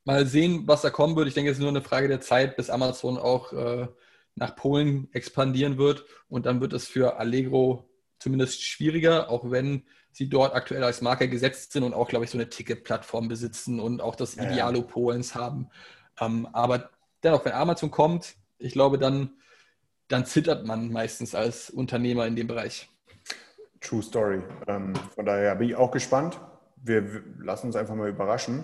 mal 0.07 0.25
sehen, 0.25 0.63
was 0.65 0.81
da 0.81 0.89
kommen 0.89 1.15
wird. 1.17 1.27
Ich 1.27 1.33
denke, 1.33 1.51
es 1.51 1.57
ist 1.57 1.61
nur 1.61 1.69
eine 1.69 1.81
Frage 1.81 2.07
der 2.07 2.21
Zeit, 2.21 2.55
bis 2.55 2.69
Amazon 2.69 3.17
auch 3.17 3.51
äh, 3.51 3.87
nach 4.35 4.55
Polen 4.55 5.09
expandieren 5.11 5.77
wird. 5.77 6.05
Und 6.29 6.45
dann 6.45 6.61
wird 6.61 6.71
es 6.71 6.87
für 6.87 7.17
Allegro 7.19 7.89
zumindest 8.17 8.63
schwieriger, 8.63 9.29
auch 9.29 9.51
wenn 9.51 9.83
sie 10.11 10.29
dort 10.29 10.55
aktuell 10.55 10.83
als 10.83 11.01
Marke 11.01 11.27
gesetzt 11.27 11.73
sind 11.73 11.83
und 11.83 11.93
auch, 11.93 12.07
glaube 12.07 12.23
ich, 12.23 12.31
so 12.31 12.37
eine 12.37 12.49
Ticketplattform 12.49 13.27
besitzen 13.27 13.81
und 13.81 14.01
auch 14.01 14.15
das 14.15 14.35
Idealo 14.35 14.79
ja. 14.79 14.85
Polens 14.85 15.35
haben. 15.35 15.69
Ähm, 16.19 16.47
aber 16.53 16.89
dennoch, 17.21 17.43
wenn 17.43 17.51
Amazon 17.51 17.91
kommt, 17.91 18.35
ich 18.59 18.71
glaube, 18.71 18.97
dann, 18.97 19.31
dann 20.07 20.25
zittert 20.25 20.65
man 20.65 20.89
meistens 20.89 21.35
als 21.35 21.69
Unternehmer 21.69 22.25
in 22.25 22.37
dem 22.37 22.47
Bereich. 22.47 22.89
True 23.81 24.01
Story. 24.01 24.41
Ähm, 24.67 24.93
von 25.13 25.25
daher 25.25 25.53
bin 25.55 25.67
ich 25.67 25.75
auch 25.75 25.91
gespannt. 25.91 26.39
Wir 26.77 27.23
lassen 27.39 27.67
uns 27.67 27.75
einfach 27.75 27.95
mal 27.95 28.09
überraschen. 28.09 28.63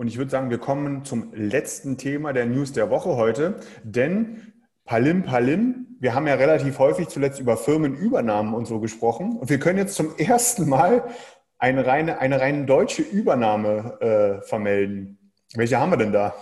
Und 0.00 0.08
ich 0.08 0.16
würde 0.16 0.30
sagen, 0.30 0.48
wir 0.48 0.56
kommen 0.56 1.04
zum 1.04 1.30
letzten 1.34 1.98
Thema 1.98 2.32
der 2.32 2.46
News 2.46 2.72
der 2.72 2.88
Woche 2.88 3.16
heute, 3.16 3.60
denn 3.82 4.54
Palim 4.86 5.24
Palim, 5.24 5.88
wir 6.00 6.14
haben 6.14 6.26
ja 6.26 6.36
relativ 6.36 6.78
häufig 6.78 7.08
zuletzt 7.08 7.38
über 7.38 7.58
Firmenübernahmen 7.58 8.54
und 8.54 8.64
so 8.64 8.80
gesprochen 8.80 9.36
und 9.36 9.50
wir 9.50 9.58
können 9.58 9.76
jetzt 9.76 9.96
zum 9.96 10.16
ersten 10.18 10.66
Mal 10.70 11.04
eine 11.58 11.84
reine, 11.84 12.18
eine 12.18 12.40
rein 12.40 12.66
deutsche 12.66 13.02
Übernahme 13.02 14.00
äh, 14.00 14.48
vermelden. 14.48 15.34
Welche 15.52 15.78
haben 15.78 15.90
wir 15.90 15.98
denn 15.98 16.12
da? 16.12 16.34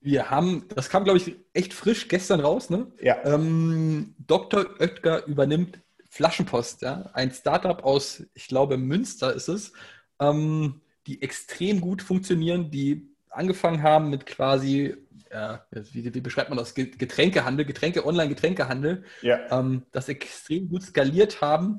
Wir 0.00 0.28
haben, 0.28 0.66
das 0.74 0.90
kam, 0.90 1.04
glaube 1.04 1.16
ich, 1.16 1.34
echt 1.54 1.72
frisch 1.72 2.08
gestern 2.08 2.40
raus, 2.40 2.68
ne? 2.68 2.92
Ja. 3.00 3.24
Ähm, 3.24 4.14
Dr. 4.18 4.66
Oetker 4.80 5.24
übernimmt 5.24 5.80
Flaschenpost, 6.10 6.82
ja. 6.82 7.08
Ein 7.14 7.30
Startup 7.30 7.82
aus, 7.82 8.22
ich 8.34 8.48
glaube, 8.48 8.76
Münster 8.76 9.32
ist 9.32 9.48
es. 9.48 9.72
Ähm, 10.20 10.82
die 11.06 11.22
extrem 11.22 11.80
gut 11.80 12.02
funktionieren, 12.02 12.70
die 12.70 13.08
angefangen 13.30 13.82
haben 13.82 14.10
mit 14.10 14.26
quasi, 14.26 14.94
äh, 15.30 15.58
wie, 15.70 16.14
wie, 16.14 16.20
beschreibt 16.20 16.50
man 16.50 16.58
das, 16.58 16.74
Getränkehandel, 16.74 17.64
Getränke, 17.64 18.06
Online-Getränkehandel, 18.06 19.04
ja. 19.22 19.40
ähm, 19.50 19.82
das 19.92 20.08
extrem 20.08 20.68
gut 20.68 20.82
skaliert 20.82 21.40
haben. 21.40 21.78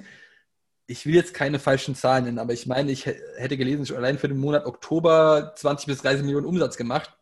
Ich 0.88 1.06
will 1.06 1.16
jetzt 1.16 1.34
keine 1.34 1.60
falschen 1.60 1.96
Zahlen 1.96 2.26
nennen, 2.26 2.40
aber 2.40 2.54
ich 2.54 2.66
meine, 2.66 2.92
ich 2.92 3.06
hätte 3.06 3.58
gelesen, 3.58 3.86
schon 3.86 3.98
allein 3.98 4.18
für 4.18 4.28
den 4.28 4.40
Monat 4.40 4.66
Oktober 4.66 5.54
20 5.56 5.88
bis 5.88 6.02
30 6.02 6.24
Millionen 6.24 6.46
Umsatz 6.46 6.76
gemacht. 6.76 7.16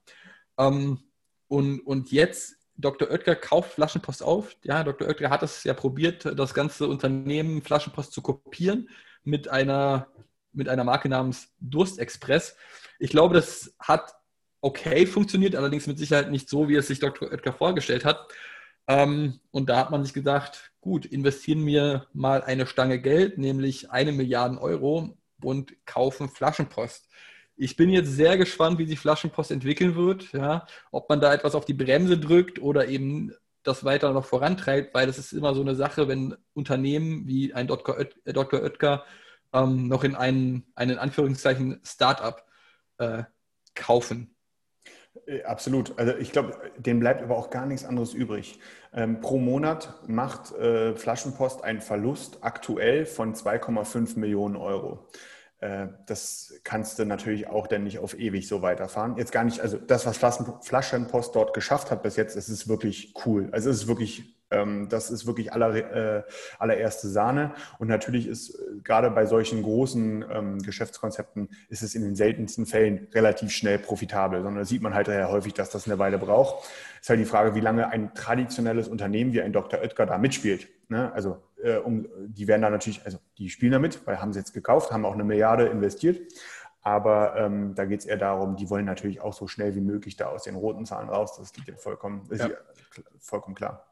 Ähm, 0.58 1.00
und, 1.48 1.82
und 1.82 2.12
jetzt 2.12 2.56
Dr. 2.78 3.12
Oetker 3.12 3.36
kauft 3.36 3.74
Flaschenpost 3.74 4.24
auf. 4.24 4.56
Ja, 4.64 4.84
Dr. 4.84 5.08
Oetker 5.08 5.30
hat 5.30 5.44
es 5.44 5.64
ja 5.64 5.74
probiert, 5.74 6.26
das 6.38 6.54
ganze 6.54 6.88
Unternehmen 6.88 7.62
Flaschenpost 7.62 8.12
zu 8.12 8.22
kopieren 8.22 8.90
mit 9.24 9.50
einer 9.50 10.08
mit 10.54 10.70
einer 10.70 10.84
Marke 10.84 11.10
namens 11.10 11.50
Durstexpress. 11.60 12.56
Ich 13.00 13.10
glaube, 13.10 13.36
das 13.36 13.76
hat 13.80 14.16
okay 14.62 15.06
funktioniert, 15.06 15.56
allerdings 15.56 15.88
mit 15.88 15.98
Sicherheit 15.98 16.32
nicht 16.32 16.50
so, 16.50 16.70
wie 16.70 16.76
es 16.76 16.88
sich 16.88 17.00
Dr. 17.00 17.32
Oetker 17.32 17.54
vorgestellt 17.54 18.06
hat. 18.06 18.28
Ähm, 18.88 19.40
und 19.52 19.70
da 19.70 19.78
hat 19.78 19.92
man 19.92 20.04
sich 20.04 20.14
gedacht, 20.14 20.72
gut, 20.82 21.06
investieren 21.06 21.66
wir 21.66 22.08
mal 22.14 22.44
eine 22.44 22.66
Stange 22.66 23.00
Geld, 23.00 23.38
nämlich 23.38 23.92
eine 23.92 24.12
Milliarde 24.12 24.62
Euro 24.62 25.18
und 25.44 25.74
kaufen 25.86 26.30
Flaschenpost. 26.30 27.08
Ich 27.56 27.76
bin 27.76 27.90
jetzt 27.90 28.12
sehr 28.12 28.38
gespannt, 28.38 28.80
wie 28.80 28.88
sich 28.88 29.00
Flaschenpost 29.00 29.52
entwickeln 29.52 29.96
wird. 29.96 30.32
Ja? 30.34 30.66
Ob 30.92 31.10
man 31.10 31.22
da 31.22 31.34
etwas 31.34 31.56
auf 31.56 31.66
die 31.66 31.74
Bremse 31.74 32.18
drückt 32.18 32.60
oder 32.62 32.88
eben 32.88 33.34
das 33.64 33.84
weiter 33.84 34.12
noch 34.14 34.26
vorantreibt, 34.26 34.94
weil 34.94 35.06
das 35.06 35.20
ist 35.20 35.34
immer 35.34 35.54
so 35.54 35.62
eine 35.62 35.76
Sache, 35.76 36.08
wenn 36.08 36.36
Unternehmen 36.54 37.28
wie 37.28 37.54
ein 37.54 37.68
Dr. 37.68 37.98
Oetker 37.98 39.06
ähm, 39.54 39.88
noch 39.88 40.04
in 40.04 40.16
einen, 40.16 40.66
einen 40.76 40.98
Anführungszeichen 40.98 41.80
Startup 41.84 42.46
äh, 42.98 43.24
kaufen. 43.76 44.36
Äh, 45.26 45.44
absolut. 45.44 45.98
Also 45.98 46.16
ich 46.16 46.32
glaube, 46.32 46.58
dem 46.78 47.00
bleibt 47.00 47.22
aber 47.22 47.38
auch 47.38 47.50
gar 47.50 47.66
nichts 47.66 47.86
anderes 47.86 48.14
übrig. 48.14 48.60
Ähm, 48.94 49.22
pro 49.22 49.38
Monat 49.38 50.08
macht 50.08 50.52
äh, 50.54 50.96
Flaschenpost 50.96 51.64
einen 51.64 51.82
Verlust 51.82 52.40
aktuell 52.42 53.06
von 53.06 53.34
2,5 53.36 54.18
Millionen 54.18 54.56
Euro. 54.56 55.08
Äh, 55.60 55.88
das 56.08 56.54
kannst 56.64 57.00
du 57.00 57.06
natürlich 57.06 57.48
auch 57.48 57.68
dann 57.68 57.84
nicht 57.84 58.00
auf 58.00 58.18
ewig 58.18 58.48
so 58.48 58.62
weiterfahren. 58.62 59.18
Jetzt 59.18 59.32
gar 59.32 59.44
nicht, 59.44 59.62
also 59.62 59.78
das, 59.78 60.06
was 60.06 60.18
Flaschenpost 60.18 61.36
dort 61.36 61.54
geschafft 61.54 61.92
hat 61.92 62.04
bis 62.04 62.16
jetzt, 62.16 62.36
ist 62.36 62.50
es 62.50 62.68
wirklich 62.68 63.14
cool. 63.26 63.50
Also 63.52 63.70
es 63.70 63.84
ist 63.84 63.88
wirklich 63.88 64.41
das 64.90 65.10
ist 65.10 65.26
wirklich 65.26 65.54
aller, 65.54 65.76
äh, 65.76 66.24
allererste 66.60 67.08
Sahne. 67.08 67.54
Und 67.80 67.88
natürlich 67.88 68.28
ist 68.28 68.56
äh, 68.56 68.80
gerade 68.84 69.10
bei 69.10 69.26
solchen 69.26 69.64
großen 69.64 70.26
ähm, 70.30 70.60
Geschäftskonzepten 70.60 71.50
ist 71.70 71.84
es 71.84 71.96
in 71.96 72.04
den 72.04 72.16
seltensten 72.16 72.66
Fällen 72.66 73.08
relativ 73.14 73.52
schnell 73.52 73.80
profitabel, 73.80 74.42
sondern 74.42 74.60
da 74.62 74.66
sieht 74.66 74.82
man 74.82 74.94
halt 74.94 75.08
daher 75.08 75.32
häufig, 75.32 75.54
dass 75.54 75.70
das 75.70 75.88
eine 75.88 76.00
Weile 76.00 76.18
braucht. 76.18 76.70
Ist 77.00 77.10
halt 77.10 77.20
die 77.20 77.26
Frage, 77.26 77.56
wie 77.56 77.62
lange 77.62 77.90
ein 77.90 78.14
traditionelles 78.14 78.88
Unternehmen 78.88 79.34
wie 79.34 79.42
ein 79.42 79.54
Dr. 79.54 79.80
Oetker 79.80 80.06
da 80.06 80.18
mitspielt. 80.18 80.68
Ne? 80.90 81.12
Also 81.14 81.38
äh, 81.64 81.78
um, 81.78 82.08
die 82.28 82.48
werden 82.48 82.62
da 82.62 82.70
natürlich, 82.70 83.06
also 83.06 83.18
die 83.38 83.50
spielen 83.50 83.72
damit, 83.72 84.06
weil 84.06 84.20
haben 84.20 84.34
sie 84.34 84.40
jetzt 84.40 84.54
gekauft, 84.54 84.92
haben 84.92 85.06
auch 85.06 85.14
eine 85.14 85.24
Milliarde 85.24 85.68
investiert. 85.68 86.20
Aber 86.84 87.36
ähm, 87.38 87.76
da 87.76 87.86
geht 87.86 88.00
es 88.00 88.06
eher 88.06 88.18
darum, 88.18 88.56
die 88.56 88.70
wollen 88.70 88.86
natürlich 88.86 89.22
auch 89.22 89.34
so 89.34 89.48
schnell 89.48 89.76
wie 89.76 89.82
möglich 89.82 90.16
da 90.18 90.28
aus 90.28 90.44
den 90.44 90.56
roten 90.56 90.86
Zahlen 90.86 91.10
raus. 91.10 91.38
Das 91.38 91.54
geht 91.54 91.68
ja 91.68 91.76
vollkommen, 91.76 92.28
ja. 92.32 92.50
vollkommen 93.20 93.56
klar. 93.56 93.86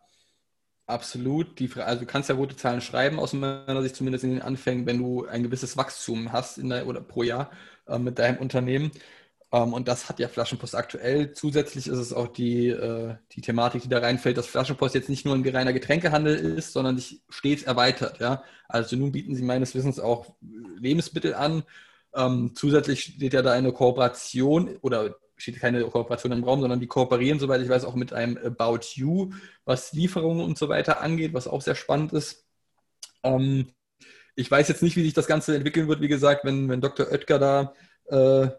Absolut. 0.89 1.59
Die, 1.59 1.69
also 1.75 1.99
du 2.01 2.07
kannst 2.07 2.29
ja 2.29 2.35
rote 2.35 2.55
Zahlen 2.55 2.81
schreiben, 2.81 3.19
aus 3.19 3.33
meiner 3.33 3.81
Sicht 3.83 3.95
zumindest 3.95 4.23
in 4.23 4.31
den 4.31 4.41
Anfängen, 4.41 4.87
wenn 4.87 4.97
du 4.97 5.25
ein 5.27 5.43
gewisses 5.43 5.77
Wachstum 5.77 6.31
hast 6.31 6.57
in 6.57 6.69
der, 6.69 6.87
oder 6.87 6.99
pro 6.99 7.21
Jahr 7.21 7.51
äh, 7.87 7.99
mit 7.99 8.17
deinem 8.17 8.39
Unternehmen. 8.39 8.89
Ähm, 9.51 9.73
und 9.73 9.87
das 9.87 10.09
hat 10.09 10.19
ja 10.19 10.27
Flaschenpost 10.27 10.73
aktuell. 10.73 11.33
Zusätzlich 11.33 11.85
ist 11.87 11.99
es 11.99 12.11
auch 12.11 12.27
die, 12.27 12.69
äh, 12.69 13.15
die 13.33 13.41
Thematik, 13.41 13.83
die 13.83 13.89
da 13.89 13.99
reinfällt, 13.99 14.37
dass 14.37 14.47
Flaschenpost 14.47 14.95
jetzt 14.95 15.09
nicht 15.09 15.25
nur 15.25 15.35
ein 15.35 15.47
reiner 15.47 15.73
Getränkehandel 15.73 16.35
ist, 16.35 16.73
sondern 16.73 16.97
sich 16.97 17.21
stets 17.29 17.61
erweitert. 17.61 18.19
Ja? 18.19 18.43
Also 18.67 18.95
nun 18.95 19.11
bieten 19.11 19.35
sie 19.35 19.43
meines 19.43 19.75
Wissens 19.75 19.99
auch 19.99 20.33
Lebensmittel 20.79 21.35
an. 21.35 21.63
Ähm, 22.15 22.53
zusätzlich 22.55 23.01
steht 23.03 23.33
ja 23.33 23.43
da 23.43 23.51
eine 23.51 23.73
Kooperation 23.73 24.77
oder 24.81 25.15
steht 25.39 25.59
keine 25.59 25.83
Kooperation 25.83 26.31
im 26.31 26.43
Raum, 26.43 26.61
sondern 26.61 26.79
die 26.79 26.87
kooperieren, 26.87 27.39
soweit 27.39 27.61
ich 27.61 27.69
weiß, 27.69 27.85
auch 27.85 27.95
mit 27.95 28.13
einem 28.13 28.37
About 28.37 28.79
You, 28.93 29.31
was 29.65 29.93
Lieferungen 29.93 30.43
und 30.43 30.57
so 30.57 30.69
weiter 30.69 31.01
angeht, 31.01 31.33
was 31.33 31.47
auch 31.47 31.61
sehr 31.61 31.75
spannend 31.75 32.13
ist. 32.13 32.45
Ähm, 33.23 33.73
ich 34.35 34.49
weiß 34.49 34.67
jetzt 34.67 34.83
nicht, 34.83 34.95
wie 34.95 35.03
sich 35.03 35.13
das 35.13 35.27
Ganze 35.27 35.55
entwickeln 35.55 35.87
wird, 35.87 36.01
wie 36.01 36.07
gesagt, 36.07 36.45
wenn, 36.45 36.69
wenn 36.69 36.81
Dr. 36.81 37.11
Oetker 37.11 37.39
da 37.39 37.73
äh, 38.05 38.49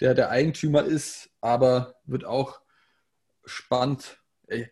der, 0.00 0.14
der 0.14 0.30
Eigentümer 0.30 0.84
ist, 0.84 1.30
aber 1.40 1.94
wird 2.04 2.24
auch 2.24 2.60
spannend. 3.44 4.18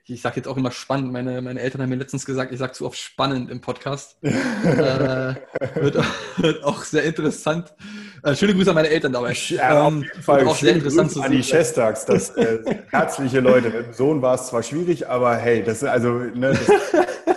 Ich 0.07 0.23
sage 0.23 0.37
jetzt 0.37 0.49
auch 0.49 0.57
immer 0.57 0.71
spannend. 0.71 1.12
Meine, 1.12 1.43
meine 1.43 1.61
Eltern 1.61 1.83
haben 1.83 1.91
mir 1.91 1.97
letztens 1.97 2.25
gesagt, 2.25 2.51
ich 2.51 2.59
sage 2.59 2.73
zu 2.73 2.87
oft 2.87 2.97
spannend 2.97 3.51
im 3.51 3.61
Podcast. 3.61 4.17
äh, 4.23 5.35
wird, 5.75 5.99
wird, 6.39 6.65
auch 6.65 6.83
sehr 6.83 7.05
interessant. 7.05 7.75
Äh, 8.23 8.35
schöne 8.35 8.55
Grüße 8.55 8.71
an 8.71 8.77
meine 8.77 8.89
Eltern 8.89 9.12
dabei. 9.12 9.33
Ja, 9.49 9.87
ähm, 9.87 9.99
auf 9.99 10.03
jeden 10.03 10.23
Fall. 10.23 10.47
Auch 10.47 10.57
sehr 10.57 10.75
interessant 10.75 11.12
Grüße 11.12 11.25
an 11.25 11.33
die 11.33 11.43
Chestags. 11.43 12.07
Das, 12.07 12.31
äh, 12.37 12.59
herzliche 12.91 13.41
Leute. 13.41 13.69
Mit 13.69 13.87
dem 13.87 13.93
Sohn 13.93 14.23
war 14.23 14.37
es 14.37 14.47
zwar 14.47 14.62
schwierig, 14.62 15.09
aber 15.09 15.37
hey, 15.37 15.62
das 15.62 15.83
ist 15.83 15.89
also 15.89 16.11
ne, 16.11 16.53
das, 16.53 17.37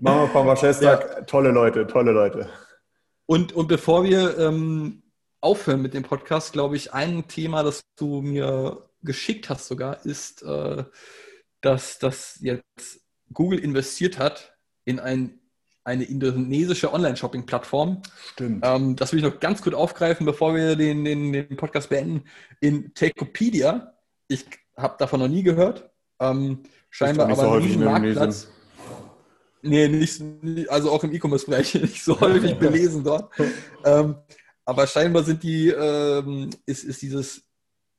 Mama, 0.00 0.26
Papa, 0.26 0.56
Chestag, 0.56 1.14
ja. 1.16 1.20
tolle 1.22 1.50
Leute, 1.52 1.86
tolle 1.86 2.10
Leute. 2.10 2.48
Und, 3.26 3.52
und 3.52 3.68
bevor 3.68 4.02
wir 4.02 4.36
ähm, 4.36 5.04
aufhören 5.40 5.80
mit 5.80 5.94
dem 5.94 6.02
Podcast, 6.02 6.52
glaube 6.52 6.74
ich, 6.74 6.92
ein 6.92 7.28
Thema, 7.28 7.62
das 7.62 7.82
du 7.96 8.20
mir 8.20 8.88
geschickt 9.02 9.48
hast 9.48 9.68
sogar, 9.68 10.04
ist, 10.04 10.42
äh, 10.42 10.84
dass 11.62 11.98
das 11.98 12.38
jetzt 12.40 13.00
Google 13.32 13.58
investiert 13.58 14.18
hat 14.18 14.56
in 14.84 15.00
ein 15.00 15.38
eine 15.84 16.04
indonesische 16.04 16.92
Online-Shopping-Plattform. 16.92 18.02
Stimmt. 18.32 18.64
Ähm, 18.64 18.96
das 18.96 19.12
will 19.12 19.18
ich 19.18 19.24
noch 19.24 19.40
ganz 19.40 19.62
kurz 19.62 19.74
aufgreifen, 19.74 20.24
bevor 20.24 20.54
wir 20.54 20.76
den, 20.76 21.04
den, 21.04 21.32
den 21.32 21.56
Podcast 21.56 21.88
beenden. 21.88 22.24
In 22.60 22.94
Takeopedia, 22.94 23.92
ich 24.28 24.46
habe 24.76 24.94
davon 24.98 25.20
noch 25.20 25.28
nie 25.28 25.42
gehört, 25.42 25.90
ähm, 26.20 26.62
scheinbar 26.88 27.26
aber 27.26 27.36
so 27.36 27.50
ein 27.52 27.84
Marktplatz. 27.84 28.48
Nee, 29.62 29.88
nicht, 29.88 30.20
also 30.70 30.90
auch 30.90 31.02
im 31.04 31.12
E-Commerce-Bereich 31.12 31.74
nicht 31.82 32.04
so 32.04 32.20
häufig 32.20 32.54
belesen 32.58 33.04
dort. 33.04 33.32
ähm, 33.84 34.16
aber 34.64 34.86
scheinbar 34.86 35.24
sind 35.24 35.42
die, 35.42 35.68
ähm, 35.68 36.50
ist, 36.64 36.84
ist 36.84 37.02
dieses 37.02 37.42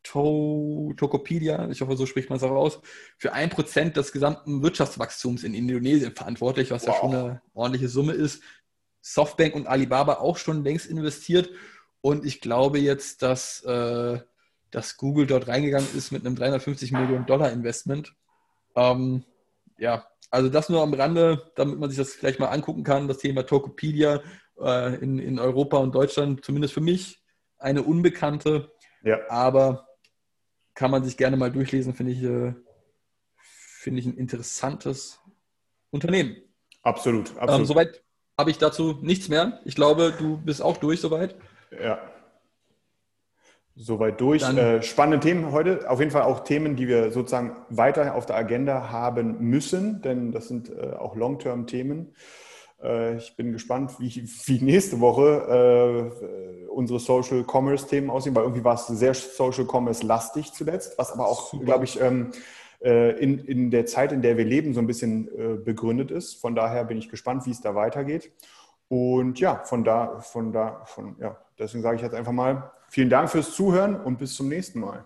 to 0.04 0.94
Tokopedia, 0.98 1.70
ich 1.70 1.82
hoffe, 1.82 1.96
so 1.96 2.06
spricht 2.06 2.30
man 2.30 2.38
es 2.38 2.44
auch 2.44 2.52
aus, 2.52 2.80
für 3.18 3.34
ein 3.34 3.50
Prozent 3.50 3.98
des 3.98 4.12
gesamten 4.12 4.62
Wirtschaftswachstums 4.62 5.44
in 5.44 5.54
Indonesien 5.54 6.14
verantwortlich, 6.14 6.72
was 6.72 6.86
wow. 6.86 6.94
ja 6.94 7.00
schon 7.00 7.16
eine 7.16 7.42
ordentliche 7.54 7.88
Summe 7.88 8.14
ist. 8.14 8.44
Softbank 9.02 9.56
und 9.56 9.68
Alibaba 9.68 10.16
auch 10.16 10.38
schon 10.38 10.64
längst 10.64 10.86
investiert. 10.86 11.50
Und 12.02 12.26
ich 12.26 12.42
glaube 12.42 12.80
jetzt, 12.80 13.22
dass, 13.22 13.64
äh, 13.64 14.20
dass 14.72 14.98
Google 14.98 15.28
dort 15.28 15.48
reingegangen 15.48 15.88
ist 15.96 16.12
mit 16.12 16.26
einem 16.26 16.36
350 16.36 16.92
Millionen 16.92 17.26
Dollar 17.26 17.52
Investment. 17.52 18.14
Ähm, 18.76 19.24
ja, 19.78 20.08
also 20.30 20.50
das 20.50 20.70
nur 20.70 20.82
am 20.82 20.94
Rande, 20.94 21.52
damit 21.56 21.80
man 21.80 21.90
sich 21.90 21.98
das 21.98 22.14
vielleicht 22.14 22.40
mal 22.40 22.48
angucken 22.48 22.84
kann, 22.84 23.08
das 23.08 23.20
Thema 23.20 23.44
Tokopedia 23.44 24.22
äh, 24.60 24.96
in, 24.96 25.20
in 25.20 25.40
Europa 25.40 25.78
und 25.78 25.94
Deutschland, 25.94 26.44
zumindest 26.44 26.74
für 26.74 26.82
mich, 26.82 27.22
eine 27.58 27.84
unbekannte. 27.84 28.72
Ja. 29.04 29.20
Aber 29.30 29.88
kann 30.74 30.92
man 30.92 31.04
sich 31.04 31.18
gerne 31.18 31.38
mal 31.38 31.52
durchlesen, 31.52 31.94
finde 31.94 32.12
ich, 32.12 32.24
äh, 32.24 32.54
finde 33.38 34.00
ich 34.00 34.06
ein 34.06 34.18
interessantes 34.18 35.20
Unternehmen. 35.92 36.38
Absolut, 36.82 37.32
ähm, 37.32 37.38
absolut. 37.38 37.60
Ähm, 37.62 37.66
soweit 37.66 38.04
habe 38.38 38.52
ich 38.52 38.58
dazu 38.58 39.00
nichts 39.02 39.30
mehr. 39.30 39.60
Ich 39.66 39.76
glaube, 39.76 40.14
du 40.18 40.38
bist 40.38 40.62
auch 40.62 40.78
durch 40.78 41.00
soweit. 41.02 41.36
Ja. 41.82 42.00
Soweit 43.76 44.22
durch. 44.22 44.44
Äh, 44.44 44.84
spannende 44.84 45.20
Themen 45.20 45.52
heute. 45.52 45.90
Auf 45.90 46.00
jeden 46.00 46.12
Fall 46.12 46.24
auch 46.24 46.42
Themen, 46.42 46.76
die 46.76 46.88
wir 46.88 47.12
sozusagen 47.12 47.56
weiter 47.70 48.14
auf 48.14 48.26
der 48.28 48.36
Agenda 48.36 48.92
haben 48.92 49.40
müssen, 49.40 50.02
denn 50.02 50.32
das 50.32 50.48
sind 50.48 50.70
äh, 50.70 50.94
auch 50.94 51.16
Long-Term-Themen. 51.16 52.14
Äh, 52.84 53.18
ich 53.18 53.36
bin 53.36 53.54
gespannt, 53.54 54.00
wie, 54.00 54.28
wie 54.46 54.62
nächste 54.62 55.00
Woche 55.00 56.12
äh, 56.22 56.68
unsere 56.68 57.00
Social 57.00 57.46
Commerce 57.50 57.88
Themen 57.88 58.10
aussehen, 58.10 58.36
weil 58.36 58.44
irgendwie 58.44 58.64
war 58.64 58.76
es 58.76 58.88
sehr 58.88 59.14
Social 59.14 59.66
Commerce 59.66 60.06
lastig 60.06 60.52
zuletzt, 60.54 60.98
was 60.98 61.12
aber 61.12 61.28
auch, 61.28 61.54
glaube 61.62 61.86
ich, 61.86 62.00
ähm, 62.02 62.32
äh, 62.84 63.12
in, 63.20 63.40
in 63.46 63.72
der 63.72 63.86
Zeit, 63.86 64.12
in 64.12 64.22
der 64.22 64.38
wir 64.38 64.46
leben, 64.46 64.74
so 64.74 64.82
ein 64.82 64.88
bisschen 64.88 65.28
äh, 65.28 65.58
begründet 65.58 66.12
ist. 66.12 66.36
Von 66.36 66.56
daher 66.56 66.84
bin 66.84 66.98
ich 66.98 67.10
gespannt, 67.10 67.46
wie 67.46 67.52
es 67.52 67.62
da 67.62 67.76
weitergeht. 67.76 68.32
Und 68.90 69.40
ja, 69.40 69.64
von 69.64 69.84
da, 69.84 70.20
von 70.20 70.52
da, 70.52 70.84
von, 70.86 71.16
ja, 71.20 71.38
deswegen 71.58 71.82
sage 71.82 71.96
ich 71.96 72.02
jetzt 72.02 72.14
einfach 72.14 72.34
mal 72.34 72.72
vielen 72.90 73.10
Dank 73.10 73.30
fürs 73.30 73.56
Zuhören 73.56 73.96
und 73.96 74.20
bis 74.20 74.36
zum 74.36 74.50
nächsten 74.50 74.80
Mal. 74.80 75.06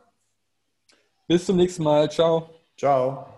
Bis 1.28 1.46
zum 1.46 1.58
nächsten 1.58 1.84
Mal. 1.84 2.10
Ciao. 2.10 2.50
Ciao. 2.76 3.37